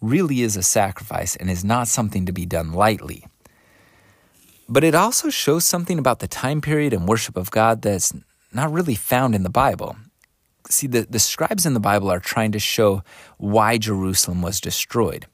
[0.01, 3.27] really is a sacrifice and is not something to be done lightly.
[4.67, 8.13] But it also shows something about the time period and worship of God that's
[8.55, 9.95] not really found in the Bible
[10.69, 13.03] see, the, the scribes in the Bible are trying to show
[13.37, 15.27] why Jerusalem was destroyed.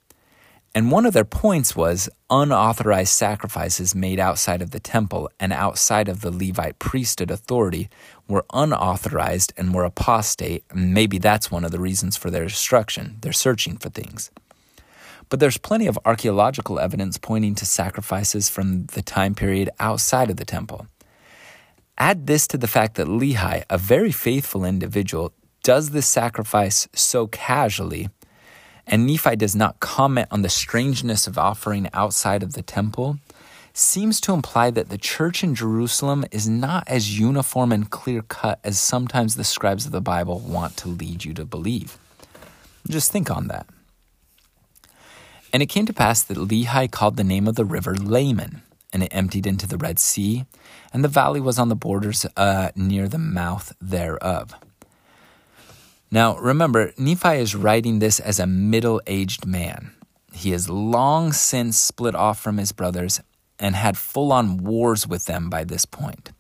[0.74, 6.08] And one of their points was unauthorized sacrifices made outside of the temple and outside
[6.08, 7.90] of the Levite priesthood authority
[8.30, 10.64] were unauthorized and were apostate.
[10.70, 13.18] And maybe that's one of the reasons for their destruction.
[13.20, 14.32] They're searching for things.
[15.28, 20.38] But there's plenty of archaeological evidence pointing to sacrifices from the time period outside of
[20.38, 20.88] the temple.
[21.98, 27.28] Add this to the fact that Lehi, a very faithful individual, does this sacrifice so
[27.28, 28.10] casually,
[28.88, 33.20] and Nephi does not comment on the strangeness of offering outside of the temple,
[33.74, 38.60] seems to imply that the church in Jerusalem is not as uniform and clear cut
[38.64, 41.98] as sometimes the scribes of the Bible want to lead you to believe.
[42.88, 43.68] Just think on that.
[45.54, 49.04] And it came to pass that Lehi called the name of the river Laman, and
[49.04, 50.46] it emptied into the Red Sea,
[50.94, 54.54] and the valley was on the borders uh, near the mouth thereof.
[56.10, 59.94] Now, remember, Nephi is writing this as a middle aged man.
[60.34, 63.22] He has long since split off from his brothers
[63.58, 66.32] and had full on wars with them by this point.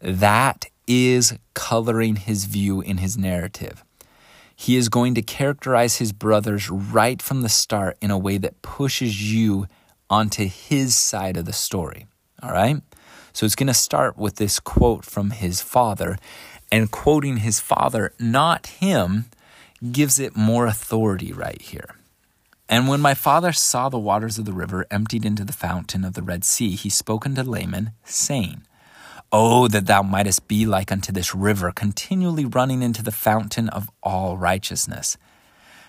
[0.00, 3.84] That is coloring his view in his narrative.
[4.54, 8.62] He is going to characterize his brothers right from the start in a way that
[8.62, 9.66] pushes you
[10.08, 12.06] onto his side of the story.
[12.42, 12.80] All right?
[13.32, 16.18] So it's going to start with this quote from his father,
[16.70, 19.26] and quoting his father, not him,
[19.90, 21.96] gives it more authority right here.
[22.68, 26.14] And when my father saw the waters of the river emptied into the fountain of
[26.14, 28.62] the Red Sea, he spoke unto Laman, saying,
[29.30, 33.90] Oh, that thou mightest be like unto this river, continually running into the fountain of
[34.02, 35.16] all righteousness.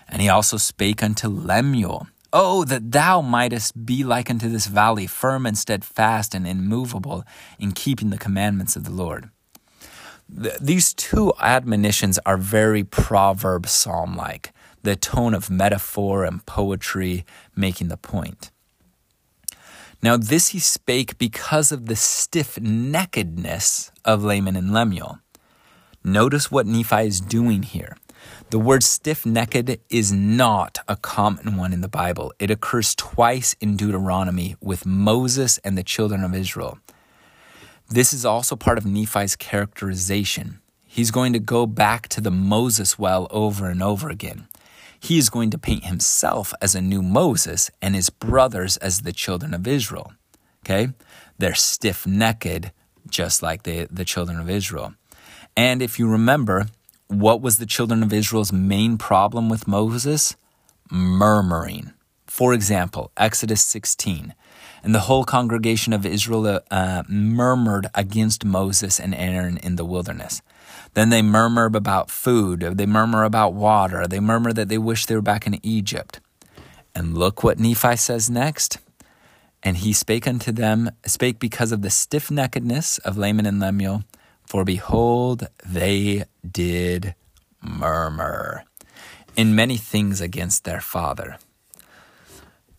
[0.08, 5.06] And he also spake unto Lemuel, Oh, that thou mightest be like unto this valley,
[5.06, 7.24] firm and steadfast and immovable
[7.60, 9.30] in keeping the commandments of the Lord.
[10.28, 17.24] these two admonitions are very proverb psalm like, the tone of metaphor and poetry
[17.56, 18.50] making the point.
[20.02, 25.20] Now, this he spake because of the stiff neckedness of Laman and Lemuel.
[26.04, 27.96] Notice what Nephi is doing here.
[28.54, 32.32] The word stiff necked is not a common one in the Bible.
[32.38, 36.78] It occurs twice in Deuteronomy with Moses and the children of Israel.
[37.90, 40.60] This is also part of Nephi's characterization.
[40.86, 44.48] He's going to go back to the Moses well over and over again.
[45.00, 49.14] He is going to paint himself as a new Moses and his brothers as the
[49.14, 50.14] children of Israel.
[50.64, 50.90] Okay?
[51.40, 52.70] They're stiff necked,
[53.10, 54.94] just like the, the children of Israel.
[55.58, 56.68] And if you remember,
[57.14, 60.36] what was the children of Israel's main problem with Moses?
[60.92, 61.94] Murmuring.
[62.26, 64.34] For example, Exodus 16.
[64.84, 70.42] And the whole congregation of Israel uh, murmured against Moses and Aaron in the wilderness.
[70.94, 75.16] Then they murmur about food, they murmur about water, they murmur that they wish they
[75.16, 76.20] were back in Egypt.
[76.94, 78.78] And look what Nephi says next.
[79.64, 84.04] And he spake unto them, spake because of the stiff neckedness of Laman and Lemuel,
[84.46, 87.16] for behold, they did
[87.62, 88.66] murmur
[89.36, 91.38] in many things against their father.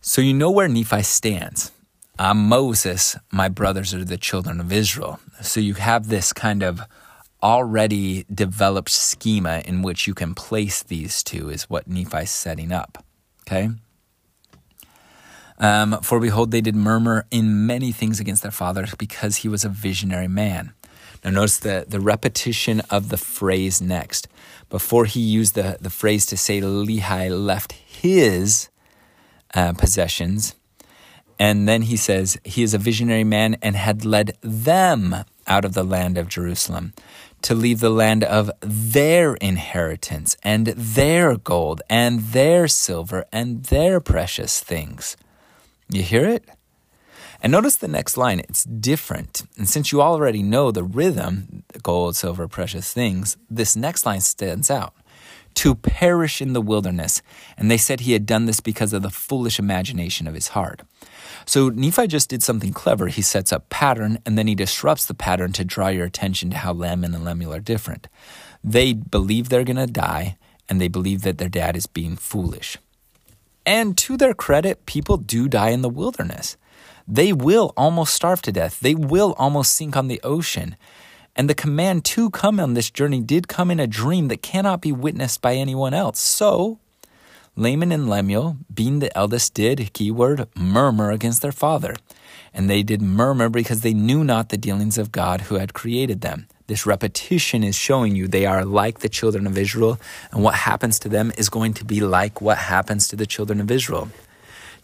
[0.01, 1.71] So you know where Nephi stands.
[2.17, 5.19] I'm Moses, my brothers are the children of Israel.
[5.41, 6.81] So you have this kind of
[7.43, 13.03] already developed schema in which you can place these two, is what Nephi's setting up.
[13.41, 13.69] Okay?
[15.59, 19.65] Um, For behold, they did murmur in many things against their father because he was
[19.65, 20.73] a visionary man.
[21.25, 24.27] Now, notice the, the repetition of the phrase next.
[24.69, 28.69] Before he used the, the phrase to say Lehi left his
[29.55, 30.53] uh, possessions,
[31.39, 35.73] and then he says, He is a visionary man and had led them out of
[35.73, 36.93] the land of Jerusalem
[37.41, 43.99] to leave the land of their inheritance and their gold and their silver and their
[43.99, 45.17] precious things.
[45.89, 46.47] You hear it?
[47.45, 49.43] And notice the next line, it's different.
[49.55, 54.71] And since you already know the rhythm, gold, silver, precious things, this next line stands
[54.71, 54.95] out
[55.53, 57.21] to perish in the wilderness.
[57.55, 60.81] And they said he had done this because of the foolish imagination of his heart.
[61.45, 63.09] So Nephi just did something clever.
[63.09, 66.57] He sets up pattern and then he disrupts the pattern to draw your attention to
[66.57, 68.07] how Laman and Lemuel are different.
[68.63, 72.79] They believe they're going to die and they believe that their dad is being foolish.
[73.67, 76.57] And to their credit, people do die in the wilderness.
[77.07, 78.79] They will almost starve to death.
[78.79, 80.75] They will almost sink on the ocean.
[81.35, 84.81] And the command to come on this journey did come in a dream that cannot
[84.81, 86.19] be witnessed by anyone else.
[86.19, 86.79] So,
[87.57, 91.95] Laman and Lemuel, being the eldest, did, keyword, murmur against their father.
[92.53, 96.21] And they did murmur because they knew not the dealings of God who had created
[96.21, 96.47] them.
[96.67, 99.99] This repetition is showing you they are like the children of Israel,
[100.31, 103.61] and what happens to them is going to be like what happens to the children
[103.61, 104.09] of Israel.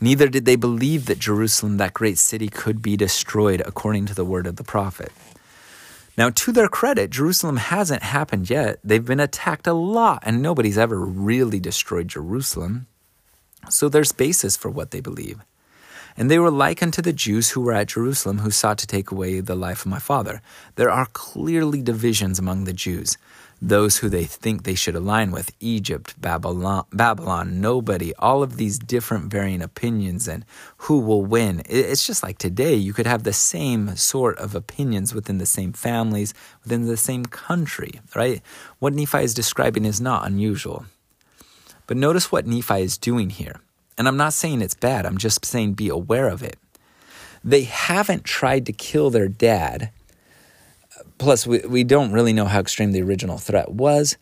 [0.04, 4.26] Neither did they believe that Jerusalem, that great city, could be destroyed according to the
[4.26, 5.12] word of the prophet.
[6.18, 8.80] Now, to their credit, Jerusalem hasn't happened yet.
[8.84, 12.88] They've been attacked a lot, and nobody's ever really destroyed Jerusalem.
[13.70, 15.40] So there's basis for what they believe.
[16.18, 19.12] And they were like unto the Jews who were at Jerusalem, who sought to take
[19.12, 20.42] away the life of my father.
[20.76, 23.18] There are clearly divisions among the Jews
[23.62, 28.80] those who they think they should align with Egypt, Babylon, Babylon, nobody, all of these
[28.80, 30.44] different varying opinions and
[30.78, 31.62] who will win.
[31.68, 35.74] It's just like today, you could have the same sort of opinions within the same
[35.74, 38.42] families, within the same country, right?
[38.80, 40.86] What Nephi is describing is not unusual.
[41.86, 43.62] But notice what Nephi is doing here.
[43.96, 46.58] And I'm not saying it's bad, I'm just saying be aware of it.
[47.44, 49.92] They haven't tried to kill their dad
[51.22, 54.18] Plus, we, we don't really know how extreme the original threat was.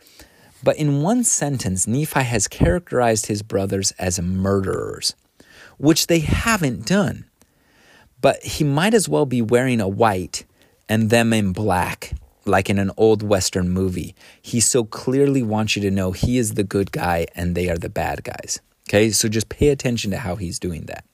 [0.62, 5.16] But in one sentence, Nephi has characterized his brothers as murderers,
[5.78, 7.24] which they haven't done.
[8.20, 10.44] But he might as well be wearing a white
[10.90, 12.12] and them in black,
[12.44, 14.14] like in an old Western movie.
[14.42, 17.78] He so clearly wants you to know he is the good guy and they are
[17.78, 18.60] the bad guys.
[18.90, 21.06] Okay, so just pay attention to how he's doing that.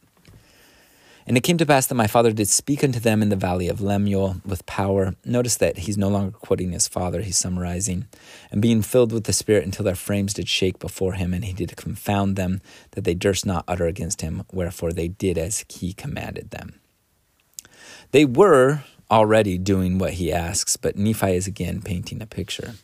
[1.28, 3.68] And it came to pass that my father did speak unto them in the valley
[3.68, 5.16] of Lemuel with power.
[5.26, 8.06] Notice that he's no longer quoting his father, he's summarizing.
[8.52, 11.54] And being filled with the Spirit until their frames did shake before him, and he
[11.54, 12.62] did confound them,
[12.92, 16.80] that they durst not utter against him, wherefore they did as he commanded them.
[18.12, 22.76] They were already doing what he asks, but Nephi is again painting a picture.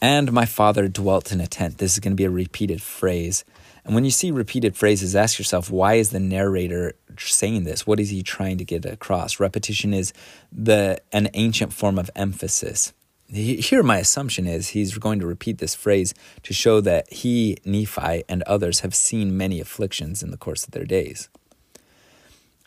[0.00, 1.78] And my father dwelt in a tent.
[1.78, 3.44] This is going to be a repeated phrase.
[3.84, 7.86] And when you see repeated phrases, ask yourself, why is the narrator saying this?
[7.86, 9.40] What is he trying to get across?
[9.40, 10.12] Repetition is
[10.50, 12.92] the an ancient form of emphasis.
[13.28, 18.24] Here, my assumption is he's going to repeat this phrase to show that he, Nephi,
[18.28, 21.30] and others have seen many afflictions in the course of their days.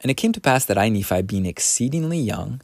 [0.02, 2.62] And it came to pass that I, Nephi, being exceedingly young,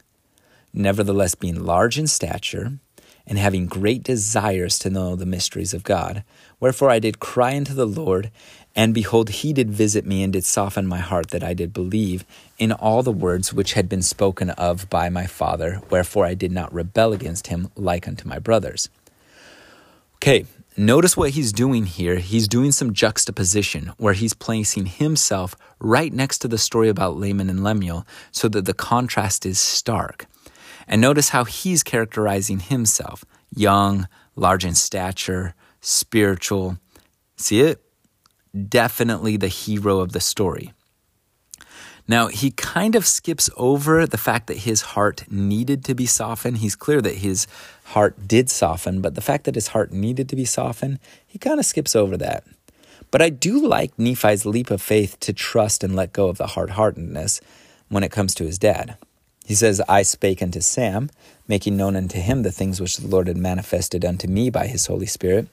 [0.72, 2.78] nevertheless being large in stature,
[3.26, 6.24] and having great desires to know the mysteries of God.
[6.58, 8.30] Wherefore I did cry unto the Lord,
[8.74, 12.24] and behold, he did visit me and did soften my heart that I did believe
[12.58, 15.82] in all the words which had been spoken of by my father.
[15.90, 18.88] Wherefore I did not rebel against him like unto my brothers.
[20.16, 20.46] Okay,
[20.76, 22.16] Notice what he's doing here.
[22.16, 27.50] He's doing some juxtaposition where he's placing himself right next to the story about Laman
[27.50, 30.24] and Lemuel so that the contrast is stark.
[30.88, 33.22] And notice how he's characterizing himself
[33.54, 36.78] young, large in stature, spiritual.
[37.36, 37.82] See it?
[38.68, 40.72] Definitely the hero of the story.
[42.08, 46.58] Now, he kind of skips over the fact that his heart needed to be softened.
[46.58, 47.46] He's clear that his
[47.84, 51.60] heart did soften, but the fact that his heart needed to be softened, he kind
[51.60, 52.44] of skips over that.
[53.10, 56.48] But I do like Nephi's leap of faith to trust and let go of the
[56.48, 57.40] hard heartedness
[57.88, 58.96] when it comes to his dad.
[59.44, 61.10] He says, I spake unto Sam,
[61.46, 64.86] making known unto him the things which the Lord had manifested unto me by his
[64.86, 65.48] Holy Spirit.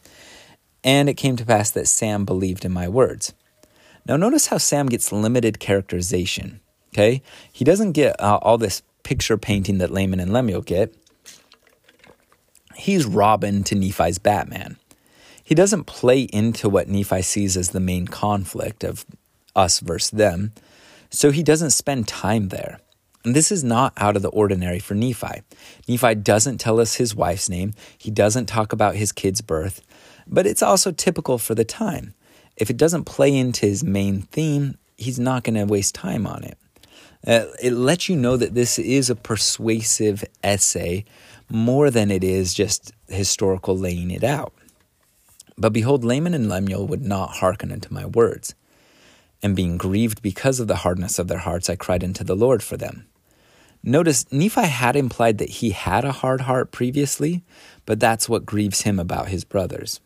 [0.84, 3.34] And it came to pass that Sam believed in my words.
[4.06, 6.62] Now, notice how Sam gets limited characterization.
[6.94, 7.22] Okay?
[7.52, 10.96] He doesn't get uh, all this picture painting that Laman and Lemuel get.
[12.76, 14.78] He's Robin to Nephi's Batman.
[15.44, 19.06] He doesn't play into what Nephi sees as the main conflict of
[19.56, 20.54] us versus them,
[21.10, 22.80] so he doesn't spend time there.
[23.26, 25.42] And this is not out of the ordinary for Nephi.
[25.88, 29.82] Nephi doesn't tell us his wife's name, he doesn't talk about his kid's birth,
[30.30, 32.14] but it's also typical for the time
[32.60, 36.44] if it doesn't play into his main theme, he's not going to waste time on
[36.44, 36.58] it.
[37.26, 41.06] Uh, it lets you know that this is a persuasive essay
[41.50, 44.54] more than it is just historical laying it out.
[45.58, 48.56] But behold, Laman and Lemuel would not hearken unto my words.
[49.42, 52.62] And being grieved because of the hardness of their hearts, I cried unto the Lord
[52.62, 53.06] for them.
[53.82, 57.44] Notice, Nephi had implied that he had a hard heart previously,
[57.86, 60.02] but that's what grieves him about his brothers.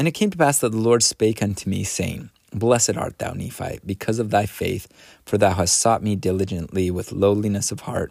[0.00, 3.34] And it came to pass that the Lord spake unto me, saying, Blessed art thou,
[3.34, 4.88] Nephi, because of thy faith,
[5.26, 8.10] for thou hast sought me diligently with lowliness of heart.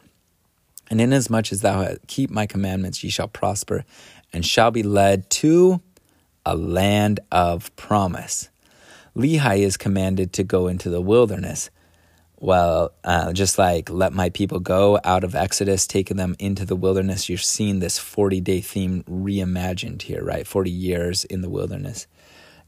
[0.92, 3.86] And inasmuch as thou keep my commandments, ye shall prosper,
[4.32, 5.82] and shall be led to
[6.46, 8.50] a land of promise.
[9.16, 11.72] Lehi is commanded to go into the wilderness,
[12.40, 16.76] well, uh, just like let my people go out of Exodus, taking them into the
[16.76, 20.48] wilderness, you're seeing this 40 day theme reimagined here, right?
[20.48, 22.08] 40 years in the wilderness.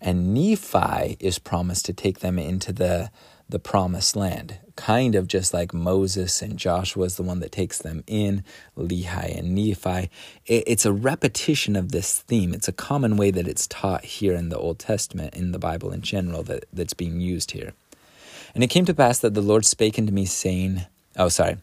[0.01, 3.11] And Nephi is promised to take them into the,
[3.47, 7.77] the promised land, kind of just like Moses and Joshua is the one that takes
[7.77, 8.43] them in,
[8.75, 10.09] Lehi and Nephi.
[10.47, 12.53] It, it's a repetition of this theme.
[12.53, 15.91] It's a common way that it's taught here in the Old Testament, in the Bible
[15.91, 17.73] in general, that, that's being used here.
[18.53, 20.85] And it came to pass that the Lord spake unto me, saying,
[21.17, 21.57] Oh, sorry.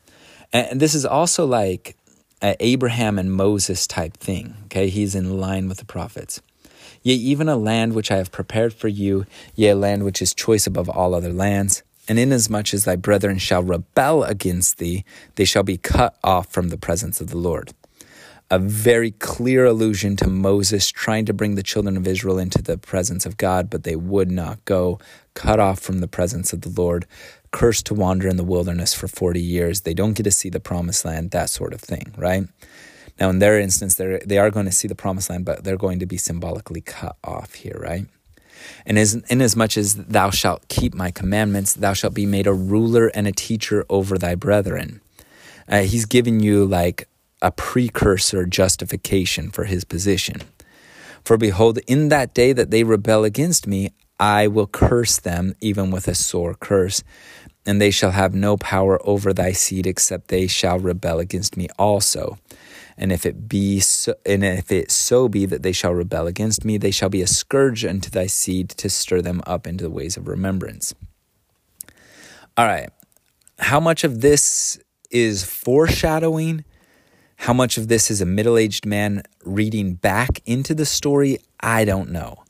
[0.53, 1.97] And this is also like
[2.43, 4.55] Abraham and Moses type thing.
[4.65, 6.41] Okay, he's in line with the prophets.
[7.03, 10.35] Yea, even a land which I have prepared for you, yea, a land which is
[10.35, 11.83] choice above all other lands.
[12.09, 16.69] And inasmuch as thy brethren shall rebel against thee, they shall be cut off from
[16.69, 17.75] the presence of the Lord
[18.51, 22.79] a very clear allusion to Moses trying to bring the children of Israel into the
[22.79, 24.99] presence of God, but they would not go,
[25.39, 27.07] cut off from the presence of the Lord,
[27.53, 29.83] cursed to wander in the wilderness for 40 years.
[29.83, 32.49] They don't get to see the promised land, that sort of thing, right?
[33.21, 35.77] Now, in their instance, they're, they are going to see the promised land, but they're
[35.77, 38.07] going to be symbolically cut off here, right?
[38.85, 43.07] And as, inasmuch as thou shalt keep my commandments, thou shalt be made a ruler
[43.07, 45.01] and a teacher over thy brethren.
[45.69, 47.09] Uh, he's giving you like
[47.41, 50.43] a precursor justification for his position.
[51.25, 55.91] For behold, in that day that they rebel against me, I will curse them even
[55.91, 57.03] with a sore curse,
[57.65, 61.69] and they shall have no power over thy seed except they shall rebel against me
[61.79, 62.39] also.
[62.97, 66.65] And if it be so, and if it so be that they shall rebel against
[66.65, 69.91] me, they shall be a scourge unto thy seed to stir them up into the
[69.91, 70.95] ways of remembrance.
[72.57, 72.91] All right.
[73.61, 76.65] How much of this is foreshadowing
[77.39, 81.85] how much of this is a middle aged man reading back into the story, I
[81.85, 82.43] don't know.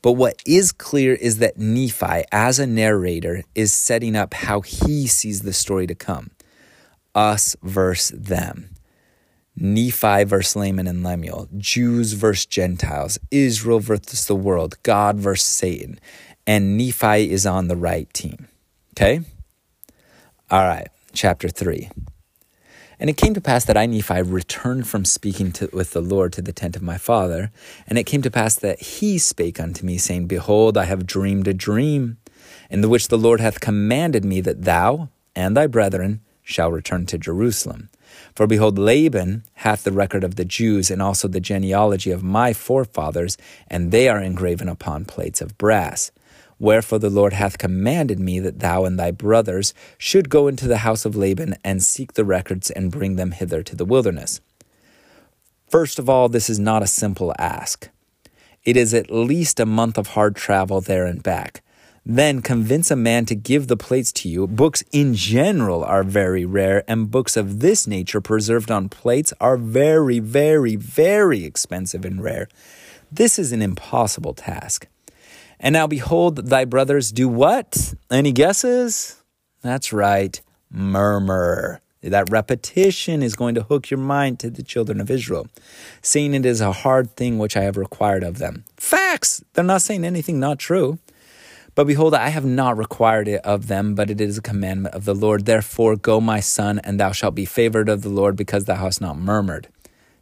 [0.00, 5.06] But what is clear is that Nephi, as a narrator, is setting up how he
[5.06, 6.30] sees the story to come
[7.14, 8.70] us versus them.
[9.56, 15.98] Nephi versus Laman and Lemuel, Jews versus Gentiles, Israel versus the world, God versus Satan.
[16.46, 18.46] And Nephi is on the right team.
[18.92, 19.22] Okay?
[20.48, 21.90] All right, chapter 3.
[23.00, 26.32] And it came to pass that I, Nephi, returned from speaking to, with the Lord
[26.32, 27.52] to the tent of my father.
[27.86, 31.46] And it came to pass that he spake unto me, saying, Behold, I have dreamed
[31.46, 32.18] a dream,
[32.70, 37.06] in the which the Lord hath commanded me that thou and thy brethren shall return
[37.06, 37.88] to Jerusalem.
[38.34, 42.52] For behold, Laban hath the record of the Jews, and also the genealogy of my
[42.52, 43.36] forefathers,
[43.68, 46.10] and they are engraven upon plates of brass.
[46.58, 50.78] Wherefore the Lord hath commanded me that thou and thy brothers should go into the
[50.78, 54.40] house of Laban and seek the records and bring them hither to the wilderness.
[55.68, 57.88] First of all, this is not a simple ask.
[58.64, 61.62] It is at least a month of hard travel there and back.
[62.04, 64.46] Then convince a man to give the plates to you.
[64.46, 69.58] Books in general are very rare, and books of this nature preserved on plates are
[69.58, 72.48] very, very, very expensive and rare.
[73.12, 74.88] This is an impossible task.
[75.60, 77.94] And now behold, thy brothers do what?
[78.10, 79.22] Any guesses?
[79.62, 80.40] That's right,
[80.70, 81.80] murmur.
[82.00, 85.48] That repetition is going to hook your mind to the children of Israel,
[86.00, 88.64] saying it is a hard thing which I have required of them.
[88.76, 89.42] Facts!
[89.52, 90.98] They're not saying anything not true.
[91.74, 95.04] But behold, I have not required it of them, but it is a commandment of
[95.04, 95.44] the Lord.
[95.44, 99.00] Therefore, go, my son, and thou shalt be favored of the Lord, because thou hast
[99.00, 99.68] not murmured.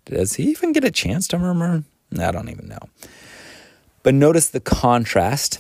[0.07, 1.84] Does he even get a chance to murmur?
[2.18, 2.78] I don't even know.
[4.07, 5.59] But notice the contrast,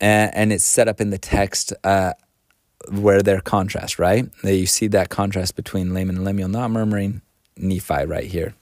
[0.00, 1.72] and it's set up in the text.
[1.84, 2.14] Uh,
[2.88, 4.28] where they're contrast, right?
[4.42, 7.22] You see that contrast between Laman and Lemuel not murmuring,
[7.56, 8.56] Nephi right here.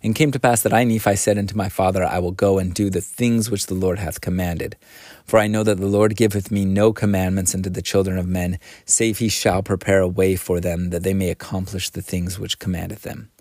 [0.00, 2.72] And came to pass that I, Nephi, said unto my father, I will go and
[2.72, 4.76] do the things which the Lord hath commanded.
[5.24, 8.60] For I know that the Lord giveth me no commandments unto the children of men,
[8.84, 12.60] save he shall prepare a way for them, that they may accomplish the things which
[12.60, 13.32] commandeth them.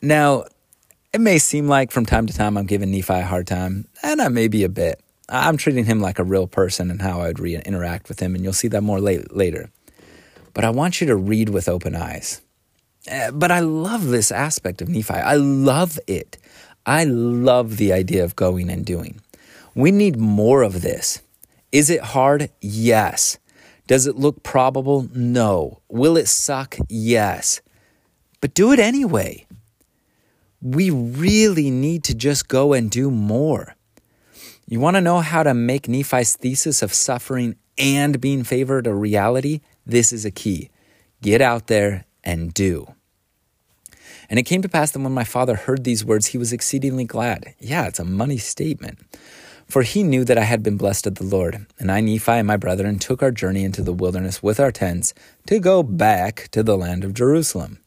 [0.00, 0.46] Now,
[1.12, 4.20] it may seem like from time to time I'm giving Nephi a hard time, and
[4.20, 5.00] I may be a bit.
[5.28, 8.42] I'm treating him like a real person and how I'd re- interact with him, and
[8.42, 9.70] you'll see that more late, later.
[10.54, 12.40] But I want you to read with open eyes.
[13.10, 15.14] Uh, but I love this aspect of Nephi.
[15.14, 16.38] I love it.
[16.86, 19.20] I love the idea of going and doing.
[19.74, 21.20] We need more of this.
[21.72, 22.50] Is it hard?
[22.60, 23.38] Yes.
[23.86, 25.08] Does it look probable?
[25.14, 25.80] No.
[25.88, 26.76] Will it suck?
[26.88, 27.60] Yes.
[28.40, 29.46] But do it anyway.
[30.62, 33.74] We really need to just go and do more.
[34.68, 38.94] You want to know how to make Nephi's thesis of suffering and being favored a
[38.94, 39.60] reality?
[39.84, 40.70] This is a key.
[41.20, 42.94] Get out there and do.
[44.30, 47.04] And it came to pass that when my father heard these words, he was exceedingly
[47.04, 47.54] glad.
[47.58, 49.00] Yeah, it's a money statement.
[49.66, 51.66] For he knew that I had been blessed of the Lord.
[51.78, 55.12] And I, Nephi, and my brethren took our journey into the wilderness with our tents
[55.48, 57.81] to go back to the land of Jerusalem.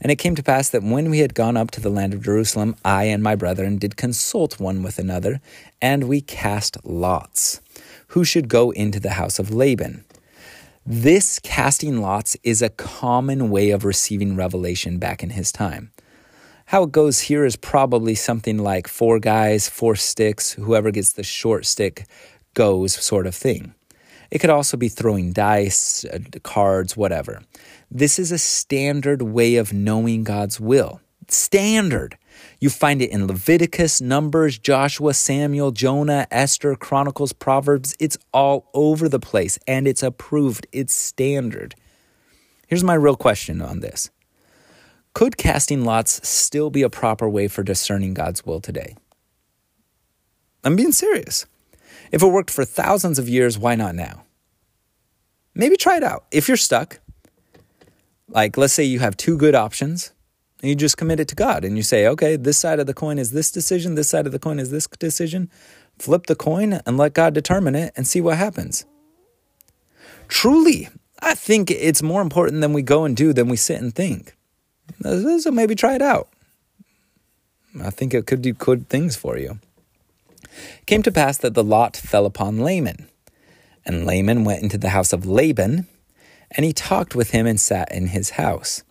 [0.00, 2.22] And it came to pass that when we had gone up to the land of
[2.22, 5.40] Jerusalem, I and my brethren did consult one with another,
[5.82, 7.60] and we cast lots,
[8.08, 10.04] who should go into the house of Laban.
[10.86, 15.92] This casting lots is a common way of receiving revelation back in his time.
[16.66, 21.22] How it goes here is probably something like four guys, four sticks, whoever gets the
[21.22, 22.06] short stick
[22.54, 23.74] goes sort of thing.
[24.30, 27.42] It could also be throwing dice, uh, cards, whatever.
[27.92, 31.00] This is a standard way of knowing God's will.
[31.26, 32.16] Standard.
[32.60, 37.96] You find it in Leviticus, Numbers, Joshua, Samuel, Jonah, Esther, Chronicles, Proverbs.
[37.98, 40.68] It's all over the place and it's approved.
[40.70, 41.74] It's standard.
[42.68, 44.10] Here's my real question on this
[45.12, 48.94] Could casting lots still be a proper way for discerning God's will today?
[50.62, 51.46] I'm being serious.
[52.12, 54.22] If it worked for thousands of years, why not now?
[55.56, 56.26] Maybe try it out.
[56.30, 57.00] If you're stuck,
[58.30, 60.12] like let's say you have two good options,
[60.60, 62.94] and you just commit it to God and you say, okay, this side of the
[62.94, 65.50] coin is this decision, this side of the coin is this decision.
[65.98, 68.84] Flip the coin and let God determine it and see what happens.
[70.28, 70.88] Truly,
[71.20, 74.36] I think it's more important than we go and do than we sit and think.
[75.02, 76.28] So maybe try it out.
[77.82, 79.60] I think it could do good things for you
[80.86, 83.08] came to pass that the lot fell upon Laman.
[83.86, 85.86] And Laman went into the house of Laban,
[86.52, 88.82] and he talked with him and sat in his house.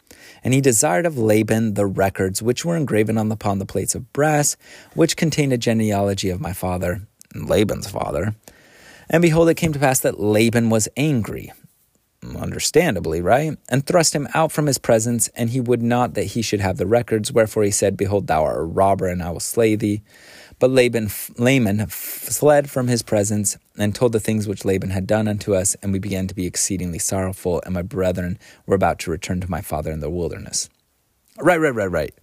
[0.44, 4.14] And he desired of Laban the records which were engraven on upon the plates of
[4.14, 4.56] brass,
[4.94, 7.02] which contained a genealogy of my father,
[7.36, 8.36] Laban's father.
[9.10, 11.52] And behold, it came to pass that Laban was angry,
[12.38, 13.58] understandably, right?
[13.68, 16.78] And thrust him out from his presence, and he would not that he should have
[16.78, 17.32] the records.
[17.34, 20.04] Wherefore he said, Behold, thou art a robber, and I will slay thee.
[20.60, 25.28] But Laban, Laman fled from his presence and told the things which Laban had done
[25.28, 29.12] unto us, and we began to be exceedingly sorrowful, and my brethren were about to
[29.12, 30.70] return to my father in the wilderness.
[31.40, 32.14] Right, right, right, right.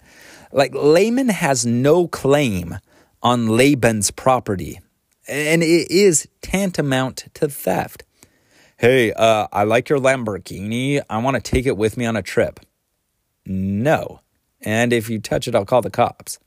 [0.53, 2.79] Like Laman has no claim
[3.23, 4.81] on Laban's property,
[5.27, 8.05] and it is tantamount to theft.
[8.77, 11.01] Hey, uh, I like your Lamborghini.
[11.09, 12.61] I want to take it with me on a trip.
[13.47, 14.21] No.
[14.61, 16.39] And if you touch it, I'll call the cops.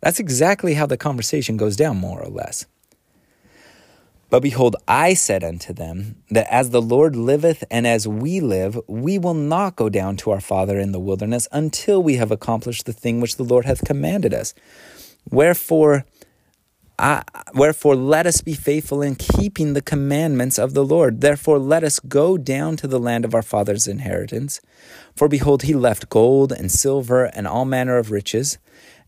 [0.00, 2.66] That's exactly how the conversation goes down, more or less.
[4.30, 8.78] But behold, I said unto them that as the Lord liveth and as we live,
[8.86, 12.86] we will not go down to our father in the wilderness until we have accomplished
[12.86, 14.54] the thing which the Lord hath commanded us.
[15.28, 16.04] Wherefore,
[16.96, 17.24] I,
[17.54, 21.22] wherefore, let us be faithful in keeping the commandments of the Lord.
[21.22, 24.60] Therefore, let us go down to the land of our father's inheritance.
[25.16, 28.58] For behold, he left gold and silver and all manner of riches,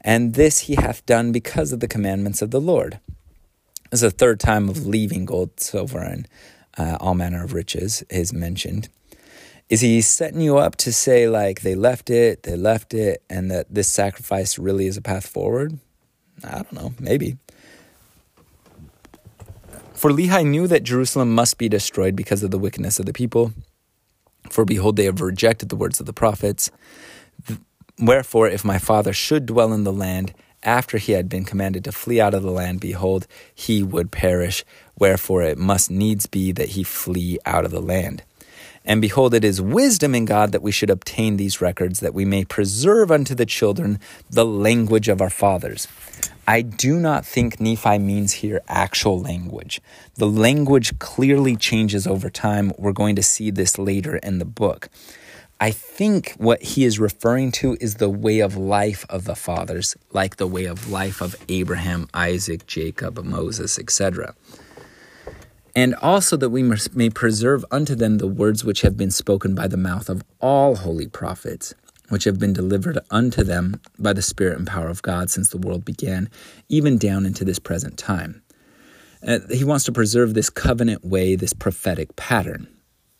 [0.03, 3.01] and this he hath done because of the commandments of the Lord.
[3.91, 6.27] This is the third time of leaving gold, silver, and
[6.79, 8.89] uh, all manner of riches is mentioned.
[9.69, 13.51] Is he setting you up to say, like, they left it, they left it, and
[13.51, 15.79] that this sacrifice really is a path forward?
[16.45, 17.37] I don't know, maybe.
[19.95, 23.53] For Lehi knew that Jerusalem must be destroyed because of the wickedness of the people.
[24.51, 26.71] For behold, they have rejected the words of the prophets.
[27.99, 31.93] Wherefore, if my father should dwell in the land after he had been commanded to
[31.93, 34.64] flee out of the land, behold, he would perish.
[34.99, 38.22] Wherefore, it must needs be that he flee out of the land.
[38.84, 42.24] And behold, it is wisdom in God that we should obtain these records, that we
[42.24, 45.86] may preserve unto the children the language of our fathers.
[46.47, 49.80] I do not think Nephi means here actual language.
[50.16, 52.72] The language clearly changes over time.
[52.76, 54.88] We're going to see this later in the book.
[55.63, 59.97] I think what he is referring to is the way of life of the fathers,
[60.11, 64.35] like the way of life of Abraham, Isaac, Jacob, Moses, etc.
[65.77, 69.69] And also that we may preserve unto them the words which have been spoken by
[69.69, 71.75] the mouth of all holy prophets
[72.09, 75.59] which have been delivered unto them by the Spirit and power of God since the
[75.59, 76.29] world began,
[76.69, 78.43] even down into this present time.
[79.25, 82.67] Uh, he wants to preserve this covenant way, this prophetic pattern.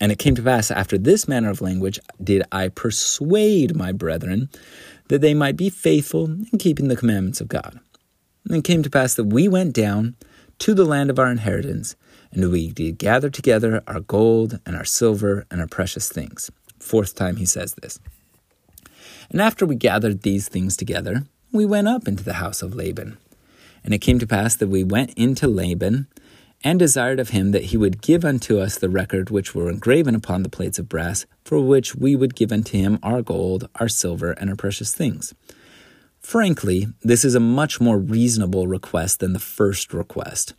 [0.03, 4.51] And it came to pass after this manner of language did I persuade my brethren
[5.07, 7.79] that they might be faithful in keeping the commandments of God.
[8.49, 10.17] And it came to pass that we went down
[10.59, 11.95] to the land of our inheritance,
[12.33, 16.51] and we did gather together our gold and our silver and our precious things.
[16.81, 18.01] Fourth time he says this.
[19.31, 23.19] And after we gathered these things together, we went up into the house of Laban.
[23.85, 26.09] And it came to pass that we went into Laban
[26.65, 30.15] and desired of him that he would give unto us the record which were engraven
[30.15, 33.89] upon the plates of brass, for which we would give unto him our gold, our
[33.89, 35.35] silver, and our precious things.
[36.21, 40.55] Frankly, this is a much more reasonable request than the first request,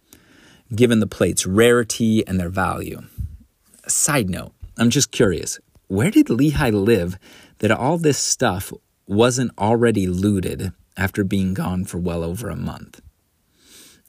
[0.76, 3.02] given the plates' rarity and their value.
[3.88, 7.18] Side note, I'm just curious where did Lehi live
[7.60, 8.74] that all this stuff
[9.08, 13.02] wasn't already looted after being gone for well over a month.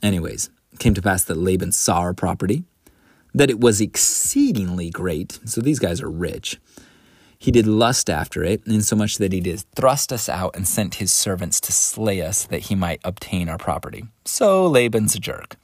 [0.02, 2.64] Anyways, came to pass that Laban saw our property,
[3.34, 5.40] that it was exceedingly great.
[5.44, 6.60] So these guys are rich.
[7.38, 11.12] He did lust after it, insomuch that he did thrust us out and sent his
[11.12, 14.06] servants to slay us that he might obtain our property.
[14.24, 15.56] So Laban's a jerk.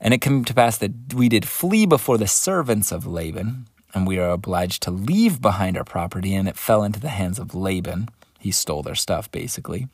[0.00, 4.06] And it came to pass that we did flee before the servants of Laban, and
[4.06, 7.54] we are obliged to leave behind our property, and it fell into the hands of
[7.54, 8.08] Laban.
[8.38, 9.88] He stole their stuff, basically.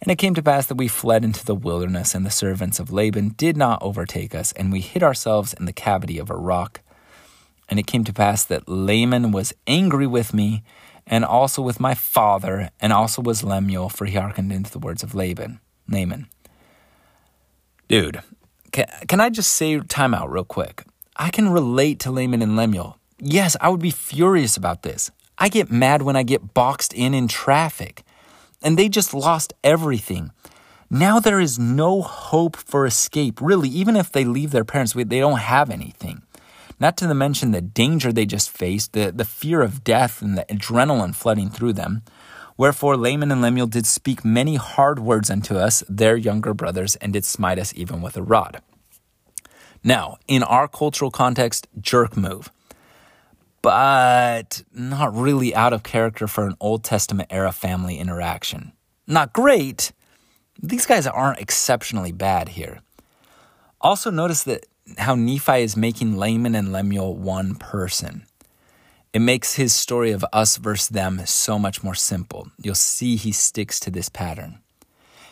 [0.00, 2.92] And it came to pass that we fled into the wilderness, and the servants of
[2.92, 6.80] Laban did not overtake us, and we hid ourselves in the cavity of a rock.
[7.68, 10.62] And it came to pass that Laman was angry with me,
[11.06, 15.02] and also with my father, and also was Lemuel, for he hearkened into the words
[15.02, 15.60] of Laban.
[15.88, 16.26] Laman.
[17.88, 18.22] Dude,
[18.72, 20.82] can, can I just say time out real quick?
[21.16, 22.98] I can relate to Laman and Lemuel.
[23.18, 25.10] Yes, I would be furious about this.
[25.38, 28.02] I get mad when I get boxed in in traffic.
[28.62, 30.32] And they just lost everything.
[30.88, 35.04] Now there is no hope for escape, really, even if they leave their parents, they
[35.04, 36.22] don't have anything.
[36.78, 40.44] Not to mention the danger they just faced, the, the fear of death and the
[40.44, 42.02] adrenaline flooding through them.
[42.56, 47.12] Wherefore Laman and Lemuel did speak many hard words unto us, their younger brothers, and
[47.12, 48.62] did smite us even with a rod.
[49.82, 52.50] Now, in our cultural context, jerk move
[53.66, 58.70] but not really out of character for an Old Testament era family interaction.
[59.08, 59.90] Not great.
[60.62, 62.78] These guys aren't exceptionally bad here.
[63.80, 64.66] Also, notice that
[64.98, 68.24] how Nephi is making Laman and Lemuel one person.
[69.12, 72.46] It makes his story of us versus them so much more simple.
[72.62, 74.60] You'll see he sticks to this pattern.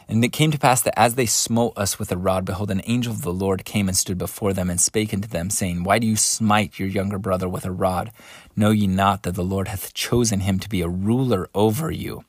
[0.09, 2.83] And it came to pass that as they smote us with a rod, behold, an
[2.85, 5.99] angel of the Lord came and stood before them and spake unto them, saying, Why
[5.99, 8.13] do you smite your younger brother with a rod?
[8.55, 12.25] Know ye not that the Lord hath chosen him to be a ruler over you?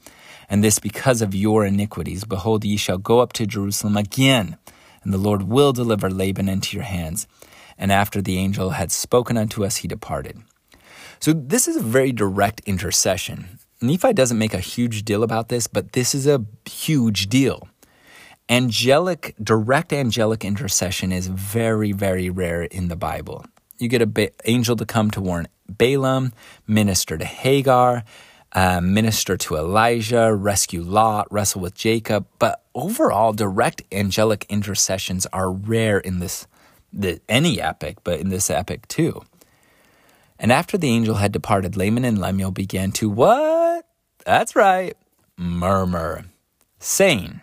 [0.49, 2.23] And this because of your iniquities.
[2.23, 4.57] Behold, ye shall go up to Jerusalem again,
[5.03, 7.27] and the Lord will deliver Laban into your hands.
[7.77, 10.41] And after the angel had spoken unto us, he departed.
[11.19, 13.54] So this is a very direct intercession.
[13.81, 17.67] Nephi doesn't make a huge deal about this, but this is a huge deal.
[18.47, 23.45] Angelic, direct angelic intercession is very, very rare in the Bible.
[23.77, 24.13] You get an
[24.45, 26.31] angel to come to warn Balaam,
[26.67, 28.03] minister to Hagar,
[28.53, 32.27] uh, minister to Elijah, rescue Lot, wrestle with Jacob.
[32.39, 36.47] But overall, direct angelic intercessions are rare in this
[36.93, 39.21] the, any epic, but in this epic too.
[40.37, 43.85] And after the angel had departed, Laban and Lemuel began to what?
[44.25, 44.95] That's right,
[45.37, 46.25] murmur,
[46.79, 47.41] saying,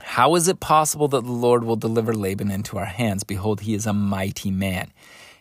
[0.00, 3.24] How is it possible that the Lord will deliver Laban into our hands?
[3.24, 4.92] Behold, he is a mighty man.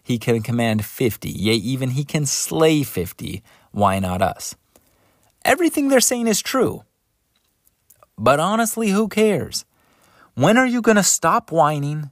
[0.01, 3.43] He can command fifty, yea, even he can slay fifty.
[3.71, 4.55] Why not us?
[5.43, 6.83] Everything they're saying is true.
[8.17, 9.65] But honestly, who cares?
[10.35, 12.11] When are you going to stop whining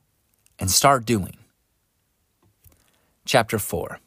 [0.59, 1.37] and start doing?
[3.25, 3.99] Chapter 4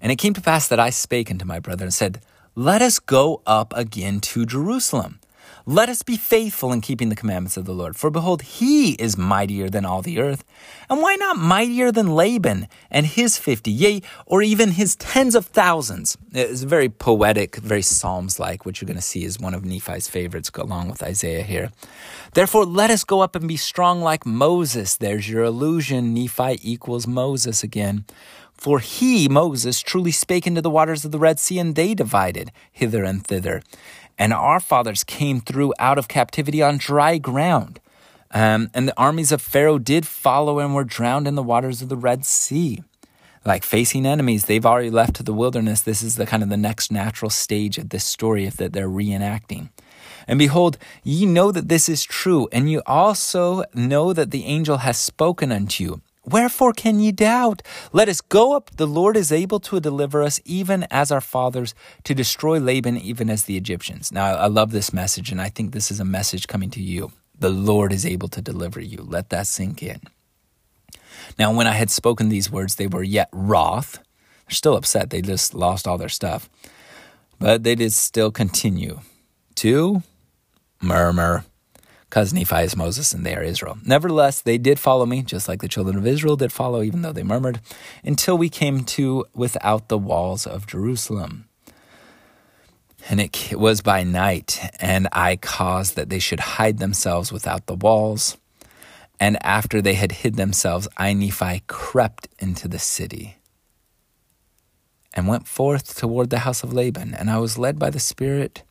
[0.00, 2.20] And it came to pass that I spake unto my brother and said,
[2.54, 5.20] Let us go up again to Jerusalem
[5.66, 7.96] let us be faithful in keeping the commandments of the Lord.
[7.96, 10.42] For behold, he is mightier than all the earth.
[10.88, 15.46] And why not mightier than Laban and his fifty, yea, or even his tens of
[15.46, 16.16] thousands?
[16.32, 20.08] It's very poetic, very Psalms like, which you're going to see is one of Nephi's
[20.08, 21.70] favorites, along with Isaiah here.
[22.34, 24.96] Therefore, let us go up and be strong like Moses.
[24.96, 26.14] There's your illusion.
[26.14, 28.04] Nephi equals Moses again.
[28.60, 32.52] For he, Moses, truly spake into the waters of the Red Sea, and they divided
[32.70, 33.62] hither and thither.
[34.18, 37.80] And our fathers came through out of captivity on dry ground.
[38.32, 41.88] Um, and the armies of Pharaoh did follow and were drowned in the waters of
[41.88, 42.82] the Red Sea.
[43.46, 45.80] Like facing enemies, they've already left to the wilderness.
[45.80, 49.70] This is the kind of the next natural stage of this story that they're reenacting.
[50.28, 54.76] And behold, ye know that this is true, and you also know that the angel
[54.76, 56.02] has spoken unto you.
[56.24, 57.62] Wherefore can ye doubt?
[57.92, 58.70] Let us go up.
[58.76, 63.30] The Lord is able to deliver us, even as our fathers, to destroy Laban, even
[63.30, 64.12] as the Egyptians.
[64.12, 67.12] Now, I love this message, and I think this is a message coming to you.
[67.38, 68.98] The Lord is able to deliver you.
[68.98, 70.00] Let that sink in.
[71.38, 73.98] Now, when I had spoken these words, they were yet wroth.
[74.46, 75.08] They're still upset.
[75.08, 76.50] They just lost all their stuff.
[77.38, 79.00] But they did still continue
[79.56, 80.02] to
[80.82, 81.44] murmur
[82.10, 83.78] because Nephi is Moses and they are Israel.
[83.86, 87.12] Nevertheless, they did follow me, just like the children of Israel did follow, even though
[87.12, 87.60] they murmured,
[88.02, 91.44] until we came to without the walls of Jerusalem.
[93.08, 97.76] And it was by night, and I caused that they should hide themselves without the
[97.76, 98.36] walls.
[99.20, 103.36] And after they had hid themselves, I, Nephi, crept into the city
[105.14, 107.14] and went forth toward the house of Laban.
[107.14, 108.64] And I was led by the Spirit,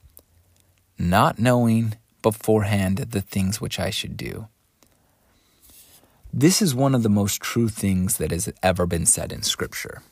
[0.98, 4.48] not knowing beforehand the things which I should do.
[6.32, 10.04] This is one of the most true things that has ever been said in Scripture.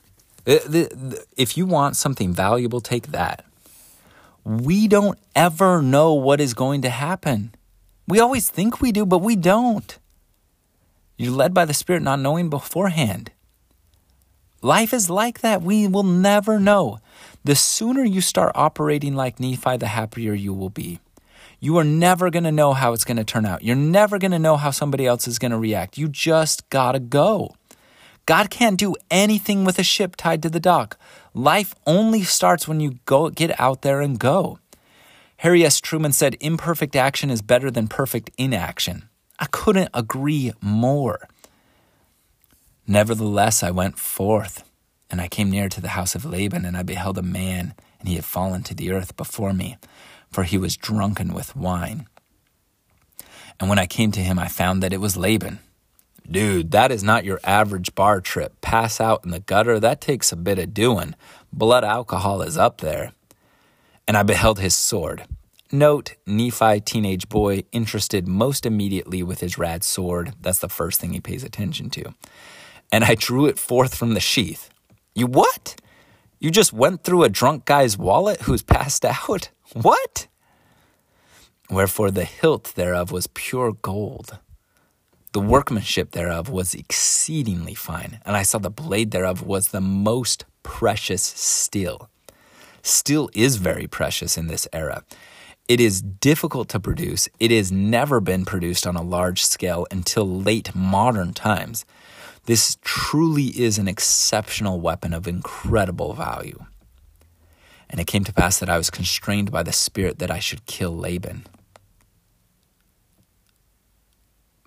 [0.47, 0.59] Uh,
[1.35, 3.45] if you want something valuable, take that.
[4.43, 7.53] We don't ever know what is going to happen.
[8.07, 9.99] We always think we do, but we don't.
[11.17, 13.31] You're led by the Spirit not knowing beforehand.
[14.61, 15.61] Life is like that.
[15.61, 16.99] We will never know.
[17.43, 20.99] The sooner you start operating like Nephi, the happier you will be.
[21.59, 23.63] You are never going to know how it's going to turn out.
[23.63, 25.97] You're never going to know how somebody else is going to react.
[25.97, 27.55] You just got to go.
[28.27, 30.99] God can't do anything with a ship tied to the dock.
[31.33, 34.59] Life only starts when you go get out there and go.
[35.37, 35.79] Harry S.
[35.79, 39.07] Truman said imperfect action is better than perfect inaction.
[39.39, 41.27] I couldn't agree more.
[42.85, 44.63] Nevertheless, I went forth,
[45.09, 48.09] and I came near to the house of Laban, and I beheld a man, and
[48.09, 49.77] he had fallen to the earth before me
[50.31, 52.07] for he was drunken with wine.
[53.59, 55.59] And when I came to him, I found that it was Laban.
[56.29, 58.59] Dude, that is not your average bar trip.
[58.61, 61.15] Pass out in the gutter, that takes a bit of doing.
[61.53, 63.13] Blood alcohol is up there.
[64.07, 65.25] And I beheld his sword.
[65.71, 70.33] Note, Nephi, teenage boy, interested most immediately with his rad sword.
[70.41, 72.13] That's the first thing he pays attention to.
[72.91, 74.69] And I drew it forth from the sheath.
[75.13, 75.75] You what?
[76.39, 79.49] You just went through a drunk guy's wallet who's passed out?
[79.73, 80.27] What?
[81.69, 84.39] Wherefore the hilt thereof was pure gold.
[85.33, 90.45] The workmanship thereof was exceedingly fine, and I saw the blade thereof was the most
[90.63, 92.09] precious steel.
[92.81, 95.03] Steel is very precious in this era.
[95.67, 97.27] It is difficult to produce.
[97.37, 101.85] It has never been produced on a large scale until late modern times.
[102.45, 106.65] This truly is an exceptional weapon of incredible value.
[107.89, 110.65] And it came to pass that I was constrained by the Spirit that I should
[110.65, 111.45] kill Laban.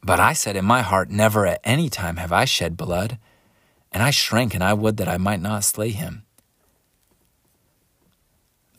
[0.02, 3.18] But I said in my heart, Never at any time have I shed blood,
[3.92, 6.24] and I shrank, and I would that I might not slay him.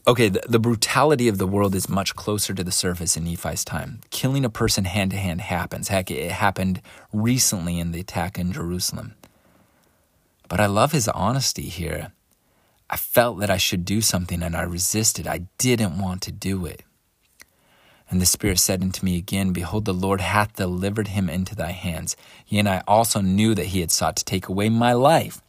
[0.08, 3.64] Okay, the, the brutality of the world is much closer to the surface in Nephi's
[3.64, 4.02] time.
[4.10, 5.90] Killing a person hand to hand happens.
[5.90, 6.82] Heck, it happened
[7.14, 9.14] recently in the attack in Jerusalem.
[10.50, 12.14] But I love his honesty here.
[12.92, 15.26] I felt that I should do something and I resisted.
[15.26, 16.84] I didn't want to do it.
[18.10, 21.72] And the Spirit said unto me again, Behold, the Lord hath delivered him into thy
[21.72, 22.18] hands.
[22.46, 25.42] Yea, and I also knew that he had sought to take away my life.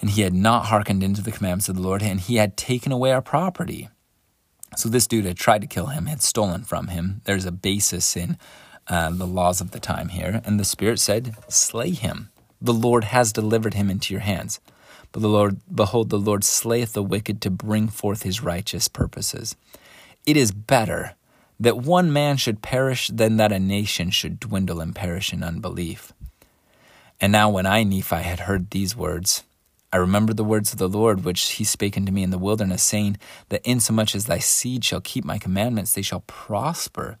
[0.00, 2.90] And he had not hearkened unto the commandments of the Lord, and he had taken
[2.90, 3.88] away our property.
[4.76, 7.20] So this dude had tried to kill him, had stolen from him.
[7.24, 8.36] There's a basis in
[8.88, 10.42] uh, the laws of the time here.
[10.44, 12.30] And the Spirit said, Slay him.
[12.60, 14.58] The Lord has delivered him into your hands.
[15.16, 19.56] But the Lord, behold, the Lord slayeth the wicked to bring forth his righteous purposes.
[20.26, 21.14] It is better
[21.58, 26.12] that one man should perish than that a nation should dwindle and perish in unbelief.
[27.18, 29.42] And now, when I, Nephi, had heard these words,
[29.90, 32.82] I remembered the words of the Lord which he spake unto me in the wilderness,
[32.82, 33.16] saying,
[33.48, 37.16] That insomuch as thy seed shall keep my commandments, they shall prosper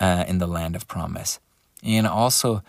[0.00, 1.38] uh, in the land of promise.
[1.84, 2.64] And also,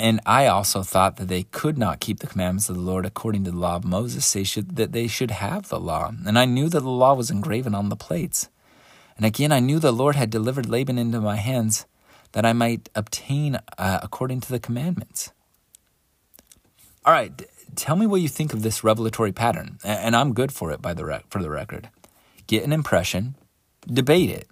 [0.00, 3.44] and I also thought that they could not keep the commandments of the Lord according
[3.44, 4.32] to the law of Moses.
[4.32, 7.30] They should that they should have the law, and I knew that the law was
[7.30, 8.48] engraven on the plates.
[9.16, 11.84] And again, I knew the Lord had delivered Laban into my hands,
[12.32, 15.30] that I might obtain uh, according to the commandments.
[17.04, 17.32] All right,
[17.76, 20.80] tell me what you think of this revelatory pattern, and I'm good for it.
[20.80, 21.90] By the rec- for the record,
[22.46, 23.34] get an impression,
[23.86, 24.48] debate it,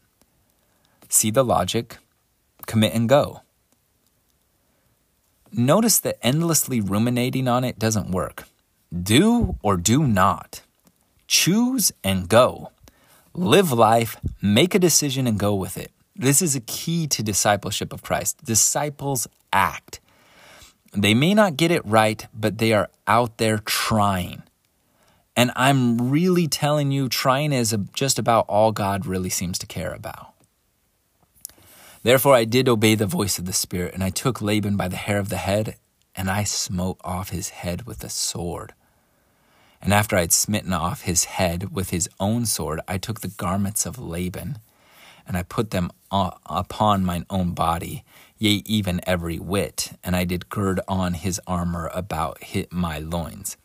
[1.09, 1.96] see the logic,
[2.66, 3.40] commit and go.
[5.53, 8.44] Notice that endlessly ruminating on it doesn't work.
[8.92, 10.62] Do or do not.
[11.26, 12.70] Choose and go.
[13.34, 15.92] Live life, make a decision, and go with it.
[16.16, 18.44] This is a key to discipleship of Christ.
[18.44, 20.01] Disciples act.
[20.92, 24.42] They may not get it right, but they are out there trying.
[25.36, 29.92] And I'm really telling you, trying is just about all God really seems to care
[29.92, 30.34] about.
[32.03, 34.96] Therefore I did obey the voice of the Spirit, and I took Laban by the
[34.96, 35.76] hair of the head,
[36.14, 38.74] and I smote off his head with a sword.
[39.80, 43.28] And after I had smitten off his head with his own sword, I took the
[43.28, 44.59] garments of Laban,
[45.26, 48.05] and I put them upon mine own body,
[48.38, 53.57] yea, even every whit, and I did gird on his armor about my loins.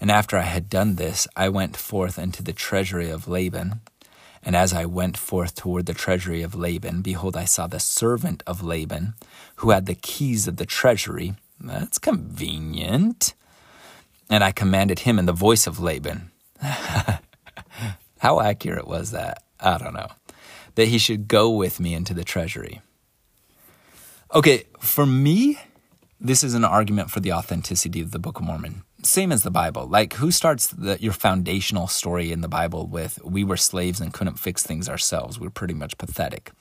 [0.00, 3.80] And after I had done this, I went forth into the treasury of Laban,
[4.44, 8.42] and as I went forth toward the treasury of Laban, behold, I saw the servant
[8.46, 9.14] of Laban,
[9.56, 11.34] who had the keys of the treasury.
[11.58, 13.34] That's convenient.
[14.28, 16.30] And I commanded him in the voice of Laban.
[18.18, 19.42] How accurate was that?
[19.60, 20.08] I don't know.
[20.74, 22.82] That he should go with me into the treasury.
[24.34, 25.58] Okay, for me,
[26.20, 29.50] this is an argument for the authenticity of the Book of Mormon same as the
[29.50, 29.86] Bible.
[29.86, 34.12] Like, who starts the, your foundational story in the Bible with, we were slaves and
[34.12, 35.38] couldn't fix things ourselves?
[35.38, 36.52] We're pretty much pathetic.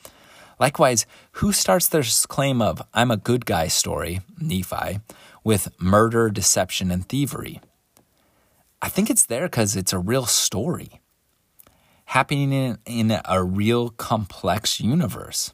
[0.59, 4.99] Likewise, who starts their claim of, I'm a good guy story, Nephi,
[5.43, 7.59] with murder, deception, and thievery?
[8.81, 11.01] I think it's there because it's a real story
[12.05, 15.53] happening in, in a real complex universe.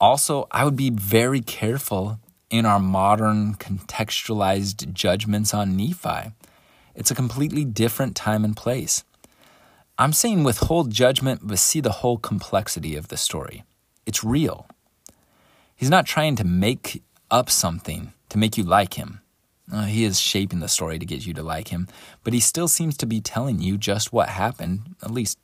[0.00, 2.18] Also, I would be very careful
[2.50, 6.32] in our modern contextualized judgments on Nephi.
[6.94, 9.04] It's a completely different time and place.
[9.98, 13.64] I'm saying withhold judgment, but see the whole complexity of the story.
[14.06, 14.66] It's real.
[15.76, 19.20] He's not trying to make up something to make you like him.
[19.72, 21.86] Uh, he is shaping the story to get you to like him,
[22.24, 25.38] but he still seems to be telling you just what happened, at least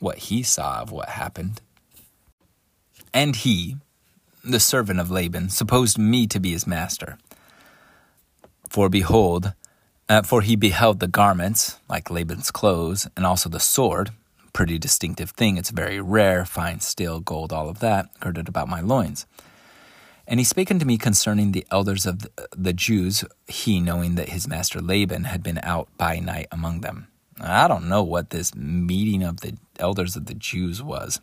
[0.00, 1.60] what he saw of what happened.
[3.14, 3.76] And he,
[4.42, 7.18] the servant of Laban, supposed me to be his master.
[8.68, 9.54] For behold,
[10.08, 14.10] uh, for he beheld the garments, like Laban's clothes, and also the sword,
[14.52, 15.56] pretty distinctive thing.
[15.56, 19.26] It's very rare, fine steel, gold, all of that, girded about my loins.
[20.26, 22.26] And he spake unto me concerning the elders of
[22.56, 27.08] the Jews, he knowing that his master Laban had been out by night among them.
[27.40, 31.20] I don't know what this meeting of the elders of the Jews was.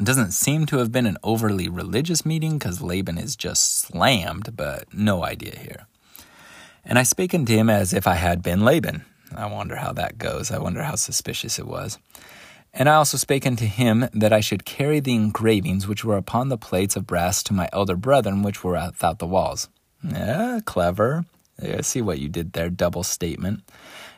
[0.00, 4.56] It doesn't seem to have been an overly religious meeting because Laban is just slammed,
[4.56, 5.86] but no idea here.
[6.86, 9.04] And I spake unto him as if I had been Laban.
[9.36, 10.50] I wonder how that goes.
[10.50, 11.98] I wonder how suspicious it was.
[12.72, 16.48] And I also spake unto him that I should carry the engravings which were upon
[16.48, 19.68] the plates of brass to my elder brethren which were without the walls.
[20.02, 21.26] Yeah, clever.
[21.62, 23.64] I see what you did there, double statement.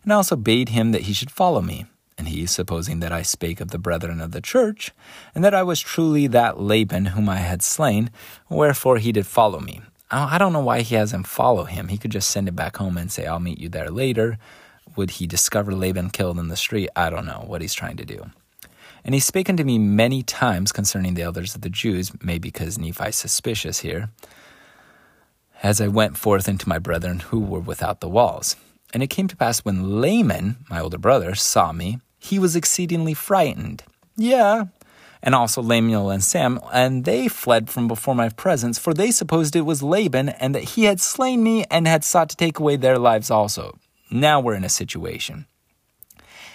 [0.05, 1.87] And I also bade him that he should follow me.
[2.18, 4.92] And he, supposing that I spake of the brethren of the church,
[5.34, 8.10] and that I was truly that Laban whom I had slain,
[8.48, 9.80] wherefore he did follow me.
[10.10, 11.88] I don't know why he hasn't follow him.
[11.88, 14.38] He could just send it back home and say, I'll meet you there later.
[14.94, 16.90] Would he discover Laban killed in the street?
[16.94, 18.30] I don't know what he's trying to do.
[19.04, 22.78] And he spake unto me many times concerning the elders of the Jews, maybe because
[22.78, 24.10] Nephi's suspicious here,
[25.62, 28.54] as I went forth into my brethren who were without the walls.
[28.93, 33.14] And it came to pass when Laman, my older brother, saw me, he was exceedingly
[33.14, 33.82] frightened.
[34.16, 34.66] Yeah.
[35.22, 39.55] And also Lemuel and Sam, and they fled from before my presence, for they supposed
[39.55, 42.76] it was Laban, and that he had slain me and had sought to take away
[42.76, 43.78] their lives also.
[44.11, 45.47] Now we're in a situation.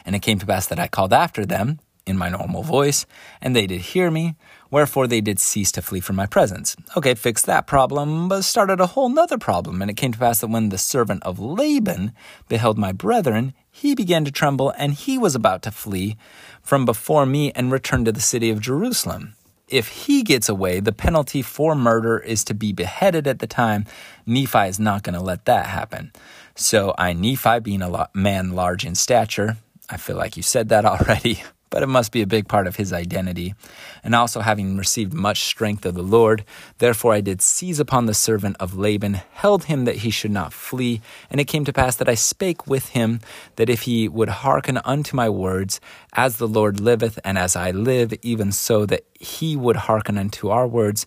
[0.05, 3.05] And it came to pass that I called after them in my normal voice,
[3.41, 4.35] and they did hear me,
[4.69, 6.75] wherefore they did cease to flee from my presence.
[6.95, 9.81] Okay, fixed that problem, but started a whole nother problem.
[9.81, 12.13] And it came to pass that when the servant of Laban
[12.47, 16.17] beheld my brethren, he began to tremble, and he was about to flee
[16.61, 19.35] from before me and return to the city of Jerusalem.
[19.67, 23.85] If he gets away, the penalty for murder is to be beheaded at the time.
[24.25, 26.13] Nephi is not going to let that happen.
[26.55, 29.57] So I, Nephi, being a man large in stature,
[29.89, 32.75] I feel like you said that already, but it must be a big part of
[32.75, 33.55] his identity.
[34.03, 36.45] And also, having received much strength of the Lord,
[36.77, 40.53] therefore I did seize upon the servant of Laban, held him that he should not
[40.53, 41.01] flee.
[41.29, 43.19] And it came to pass that I spake with him,
[43.55, 45.79] that if he would hearken unto my words,
[46.13, 50.49] as the Lord liveth, and as I live, even so that he would hearken unto
[50.49, 51.05] our words,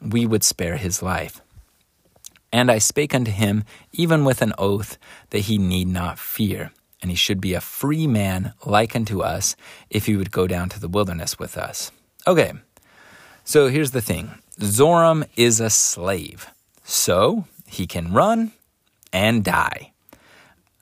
[0.00, 1.40] we would spare his life.
[2.52, 4.98] And I spake unto him, even with an oath,
[5.30, 6.70] that he need not fear
[7.06, 9.54] and he should be a free man like unto us
[9.90, 11.92] if he would go down to the wilderness with us.
[12.26, 12.52] Okay,
[13.44, 16.50] so here's the thing Zoram is a slave,
[16.82, 18.50] so he can run
[19.12, 19.92] and die.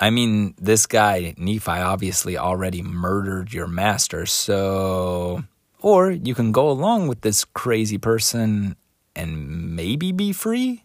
[0.01, 5.45] I mean, this guy, Nephi, obviously already murdered your master, so.
[5.83, 8.77] Or you can go along with this crazy person
[9.15, 10.85] and maybe be free?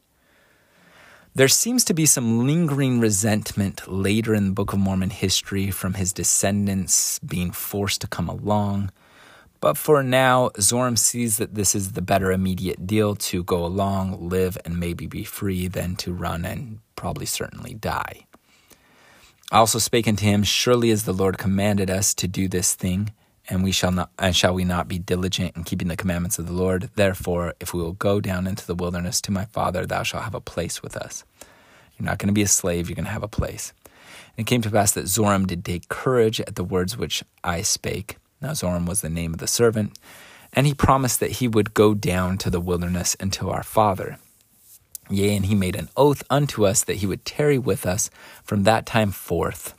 [1.35, 5.93] There seems to be some lingering resentment later in the Book of Mormon history from
[5.93, 8.91] his descendants being forced to come along.
[9.61, 14.29] But for now, Zoram sees that this is the better immediate deal to go along,
[14.29, 18.25] live, and maybe be free than to run and probably certainly die.
[19.51, 23.13] I also spake unto him, Surely as the Lord commanded us to do this thing,
[23.49, 26.47] and we shall not and shall we not be diligent in keeping the commandments of
[26.47, 26.89] the Lord?
[26.95, 30.35] Therefore, if we will go down into the wilderness to my father, thou shalt have
[30.35, 31.23] a place with us.
[31.97, 33.73] You're not going to be a slave, you're going to have a place.
[34.37, 37.61] And it came to pass that Zoram did take courage at the words which I
[37.61, 38.17] spake.
[38.41, 39.97] Now Zoram was the name of the servant,
[40.53, 44.17] and he promised that he would go down to the wilderness unto our father.
[45.09, 48.11] Yea, and he made an oath unto us that he would tarry with us
[48.43, 49.73] from that time forth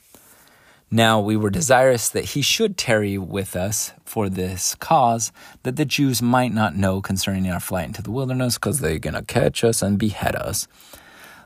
[0.90, 5.30] now we were desirous that he should tarry with us for this cause,
[5.62, 9.14] that the Jews might not know concerning our flight into the wilderness, because they're going
[9.14, 10.66] to catch us and behead us,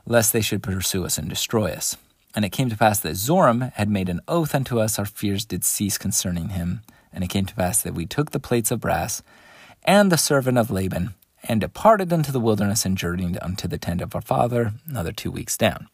[0.05, 1.95] lest they should pursue us and destroy us.
[2.35, 5.45] And it came to pass that Zoram had made an oath unto us, our fears
[5.45, 6.81] did cease concerning him.
[7.13, 9.23] And it came to pass that we took the plates of brass
[9.83, 14.01] and the servant of Laban, and departed into the wilderness and journeyed unto the tent
[14.01, 15.87] of our father, another two weeks down.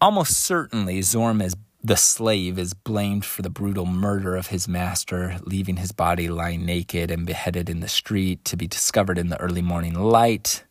[0.00, 5.38] Almost certainly, Zoram is the slave is blamed for the brutal murder of his master,
[5.44, 9.40] leaving his body lying naked and beheaded in the street to be discovered in the
[9.40, 10.64] early morning light.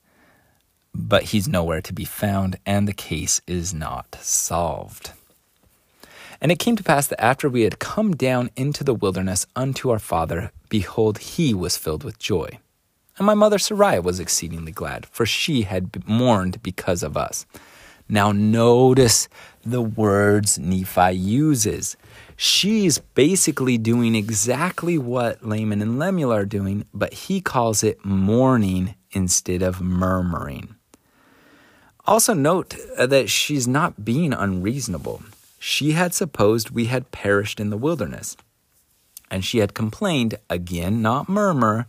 [0.94, 5.12] But he's nowhere to be found, and the case is not solved.
[6.42, 9.90] And it came to pass that after we had come down into the wilderness unto
[9.90, 12.60] our father, behold, he was filled with joy.
[13.18, 17.46] And my mother Sariah was exceedingly glad, for she had mourned because of us.
[18.12, 19.30] Now, notice
[19.64, 21.96] the words Nephi uses.
[22.36, 28.96] She's basically doing exactly what Laman and Lemuel are doing, but he calls it mourning
[29.12, 30.76] instead of murmuring.
[32.08, 35.22] Also, note that she's not being unreasonable.
[35.60, 38.36] She had supposed we had perished in the wilderness,
[39.30, 41.86] and she had complained, again, not murmur.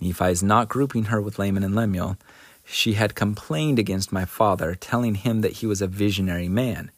[0.00, 2.18] Nephi is not grouping her with Laman and Lemuel
[2.64, 6.90] she had complained against my father, telling him that he was a visionary man.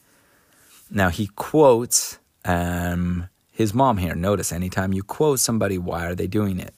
[0.90, 4.14] Now he quotes um, his mom here.
[4.14, 6.74] Notice anytime you quote somebody, why are they doing it?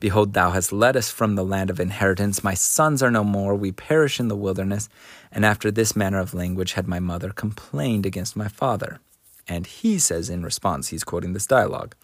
[0.00, 2.44] Behold, thou hast led us from the land of inheritance.
[2.44, 3.54] My sons are no more.
[3.54, 4.88] We perish in the wilderness.
[5.30, 9.00] And after this manner of language had my mother complained against my father.
[9.48, 11.94] And he says in response, he's quoting this dialogue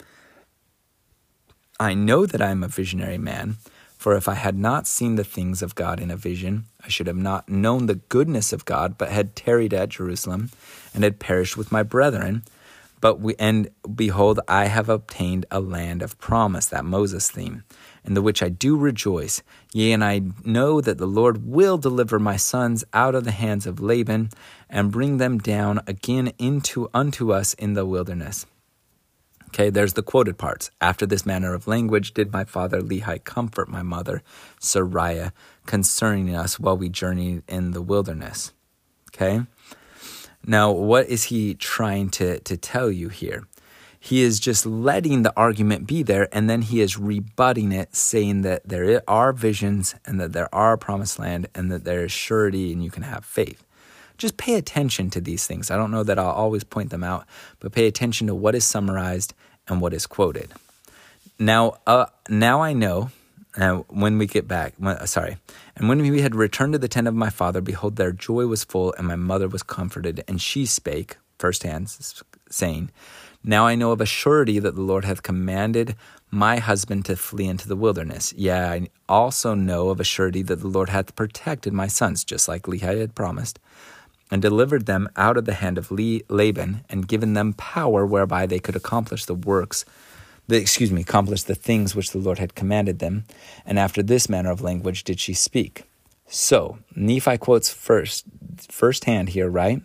[1.79, 3.57] I know that I am a visionary man
[4.01, 7.07] for if I had not seen the things of God in a vision, I should
[7.07, 10.49] have not known the goodness of God, but had tarried at Jerusalem,
[10.95, 12.43] and had perished with my brethren.
[13.03, 17.65] But we, and behold, I have obtained a land of promise, that Moses theme,
[18.03, 19.43] in the which I do rejoice.
[19.75, 23.67] Yea, and I know that the Lord will deliver my sons out of the hands
[23.67, 24.31] of Laban,
[24.71, 28.47] and bring them down again into unto us in the wilderness.
[29.53, 30.71] Okay, there's the quoted parts.
[30.81, 34.23] After this manner of language did my father Lehi comfort my mother
[34.61, 35.33] Sariah
[35.67, 38.53] concerning us while we journeyed in the wilderness.
[39.09, 39.43] Okay?
[40.47, 43.49] Now, what is he trying to, to tell you here?
[43.99, 48.43] He is just letting the argument be there, and then he is rebutting it, saying
[48.43, 52.13] that there are visions and that there are a promised land and that there is
[52.13, 53.67] surety and you can have faith.
[54.21, 55.71] Just pay attention to these things.
[55.71, 57.25] I don't know that I'll always point them out,
[57.59, 59.33] but pay attention to what is summarized
[59.67, 60.53] and what is quoted.
[61.39, 63.11] Now, uh, now I know.
[63.57, 65.37] Uh, when we get back, uh, sorry,
[65.75, 68.63] and when we had returned to the tent of my father, behold, their joy was
[68.63, 71.89] full, and my mother was comforted, and she spake firsthand,
[72.49, 72.93] saying,
[73.43, 75.97] now I know of a surety that the Lord hath commanded
[76.31, 78.33] my husband to flee into the wilderness.
[78.37, 82.47] Yeah, I also know of a surety that the Lord hath protected my sons, just
[82.47, 83.59] like Lehi had promised,
[84.31, 88.59] and delivered them out of the hand of Laban, and given them power whereby they
[88.59, 89.85] could accomplish the works,
[90.47, 93.25] the, excuse me, accomplish the things which the Lord had commanded them.
[93.65, 95.85] And after this manner of language did she speak.
[96.27, 98.25] So Nephi quotes first,
[98.69, 99.83] first hand here, right?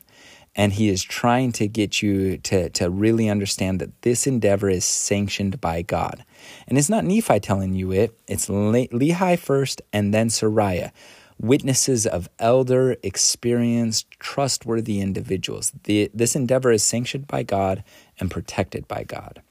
[0.55, 4.85] and he is trying to get you to, to really understand that this endeavor is
[4.85, 6.23] sanctioned by God.
[6.67, 10.91] And it's not Nephi telling you it, it's Le- Lehi first and then Sariah,
[11.39, 15.71] witnesses of elder, experienced, trustworthy individuals.
[15.83, 17.83] The, this endeavor is sanctioned by God
[18.19, 19.41] and protected by God.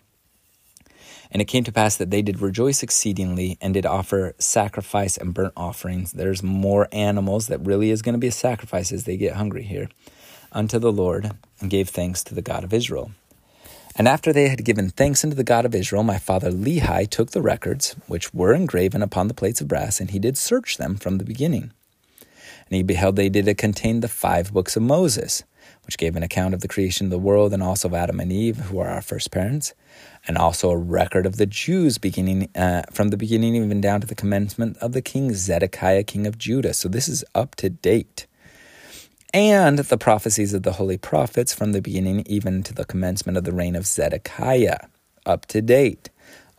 [1.31, 5.35] And it came to pass that they did rejoice exceedingly and did offer sacrifice and
[5.35, 6.13] burnt offerings.
[6.13, 9.65] There's more animals that really is going to be a sacrifice as they get hungry
[9.65, 9.89] here
[10.53, 13.11] unto the Lord and gave thanks to the God of Israel.
[13.97, 17.31] And after they had given thanks unto the God of Israel, my father Lehi took
[17.31, 20.97] the records, which were engraven upon the plates of brass, and he did search them
[20.97, 21.71] from the beginning.
[22.21, 25.45] And he beheld they did contain the five books of Moses,
[25.87, 28.33] which gave an account of the creation of the world, and also of Adam and
[28.33, 29.75] Eve, who are our first parents,
[30.27, 34.09] and also a record of the Jews, beginning uh, from the beginning even down to
[34.09, 36.75] the commencement of the king Zedekiah, king of Judah.
[36.75, 38.27] So this is up to date
[39.35, 43.43] and the prophecies of the holy prophets from the beginning even to the commencement of
[43.43, 44.87] the reign of Zedekiah,
[45.27, 46.09] up to date,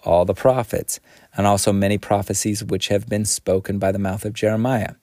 [0.03, 0.99] all the prophets,
[1.38, 4.95] and also many prophecies which have been spoken by the mouth of Jeremiah.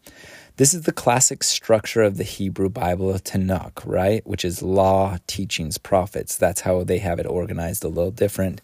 [0.56, 4.24] This is the classic structure of the Hebrew Bible of Tanakh, right?
[4.26, 6.36] Which is law, teachings, prophets.
[6.36, 8.60] That's how they have it organized, a little different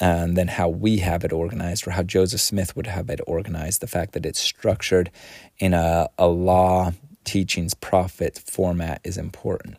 [0.00, 3.80] um, than how we have it organized or how Joseph Smith would have it organized.
[3.82, 5.12] The fact that it's structured
[5.60, 6.92] in a, a law,
[7.24, 9.76] teachings prophet format is important.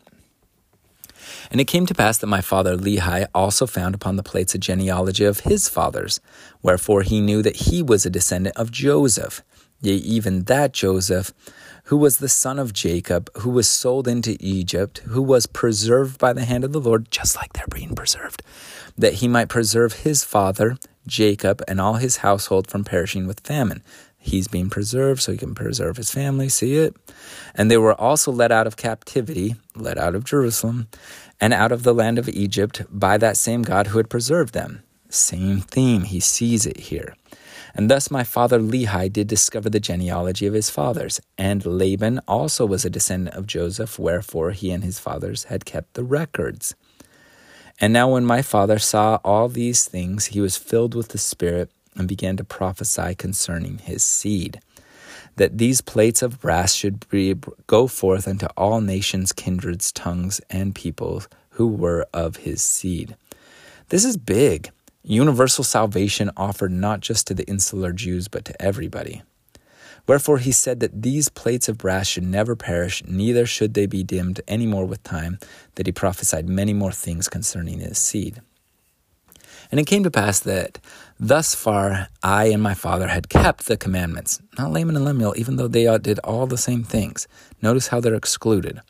[1.50, 4.58] And it came to pass that my father Lehi also found upon the plates a
[4.58, 6.20] genealogy of his fathers,
[6.62, 9.42] wherefore he knew that he was a descendant of Joseph,
[9.80, 11.32] yea, even that Joseph,
[11.84, 16.32] who was the son of Jacob, who was sold into Egypt, who was preserved by
[16.32, 18.42] the hand of the Lord, just like they're being preserved,
[18.96, 23.82] that he might preserve his father, Jacob, and all his household from perishing with famine.
[24.24, 26.48] He's being preserved so he can preserve his family.
[26.48, 26.96] See it?
[27.54, 30.88] And they were also led out of captivity, led out of Jerusalem,
[31.42, 34.82] and out of the land of Egypt by that same God who had preserved them.
[35.10, 36.04] Same theme.
[36.04, 37.14] He sees it here.
[37.74, 41.20] And thus my father Lehi did discover the genealogy of his fathers.
[41.36, 45.92] And Laban also was a descendant of Joseph, wherefore he and his fathers had kept
[45.92, 46.74] the records.
[47.78, 51.70] And now when my father saw all these things, he was filled with the Spirit
[51.96, 54.60] and began to prophesy concerning his seed,
[55.36, 57.34] that these plates of brass should be,
[57.66, 63.16] go forth unto all nations, kindreds, tongues, and peoples who were of his seed.
[63.88, 64.70] This is big.
[65.02, 69.22] Universal salvation offered not just to the insular Jews, but to everybody.
[70.06, 74.02] Wherefore he said that these plates of brass should never perish, neither should they be
[74.02, 75.38] dimmed any more with time,
[75.76, 78.40] that he prophesied many more things concerning his seed.
[79.70, 80.78] And it came to pass that
[81.28, 85.56] thus far I and my father had kept the commandments, not Laman and Lemuel, even
[85.56, 87.26] though they did all the same things.
[87.62, 88.80] Notice how they're excluded.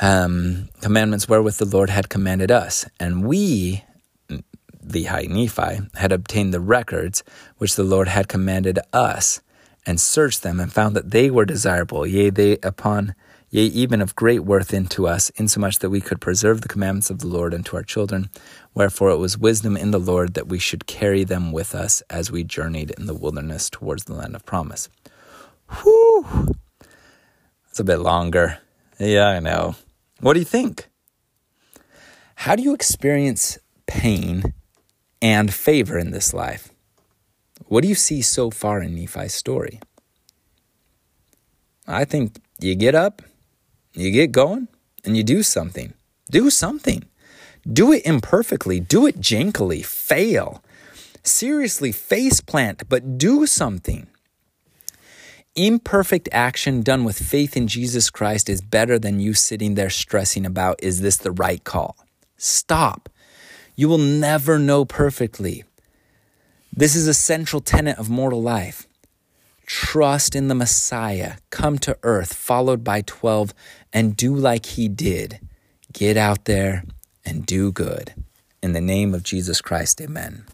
[0.00, 3.82] Um, commandments wherewith the Lord had commanded us, and we,
[4.80, 7.24] the high Nephi, had obtained the records
[7.56, 9.40] which the Lord had commanded us,
[9.84, 13.14] and searched them, and found that they were desirable, yea, they upon
[13.50, 17.18] yea, even of great worth unto us, insomuch that we could preserve the commandments of
[17.20, 18.30] the Lord unto our children.
[18.74, 22.30] Wherefore it was wisdom in the Lord that we should carry them with us as
[22.30, 24.88] we journeyed in the wilderness towards the land of promise.
[25.82, 26.54] Whew!
[27.70, 28.58] It's a bit longer.
[28.98, 29.76] Yeah, I know.
[30.20, 30.88] What do you think?
[32.36, 34.54] How do you experience pain
[35.20, 36.68] and favor in this life?
[37.66, 39.80] What do you see so far in Nephi's story?
[41.86, 43.22] I think you get up,
[43.92, 44.68] you get going
[45.04, 45.94] and you do something.
[46.30, 47.04] Do something.
[47.70, 48.80] Do it imperfectly.
[48.80, 49.84] Do it jankily.
[49.84, 50.62] Fail.
[51.22, 54.06] Seriously, face plant, but do something.
[55.54, 60.46] Imperfect action done with faith in Jesus Christ is better than you sitting there stressing
[60.46, 61.96] about, is this the right call?
[62.36, 63.08] Stop.
[63.74, 65.64] You will never know perfectly.
[66.72, 68.86] This is a central tenet of mortal life.
[69.66, 73.52] Trust in the Messiah, come to earth, followed by 12,
[73.92, 75.40] and do like he did.
[75.92, 76.84] Get out there
[77.28, 78.14] and do good.
[78.62, 80.46] In the name of Jesus Christ, amen.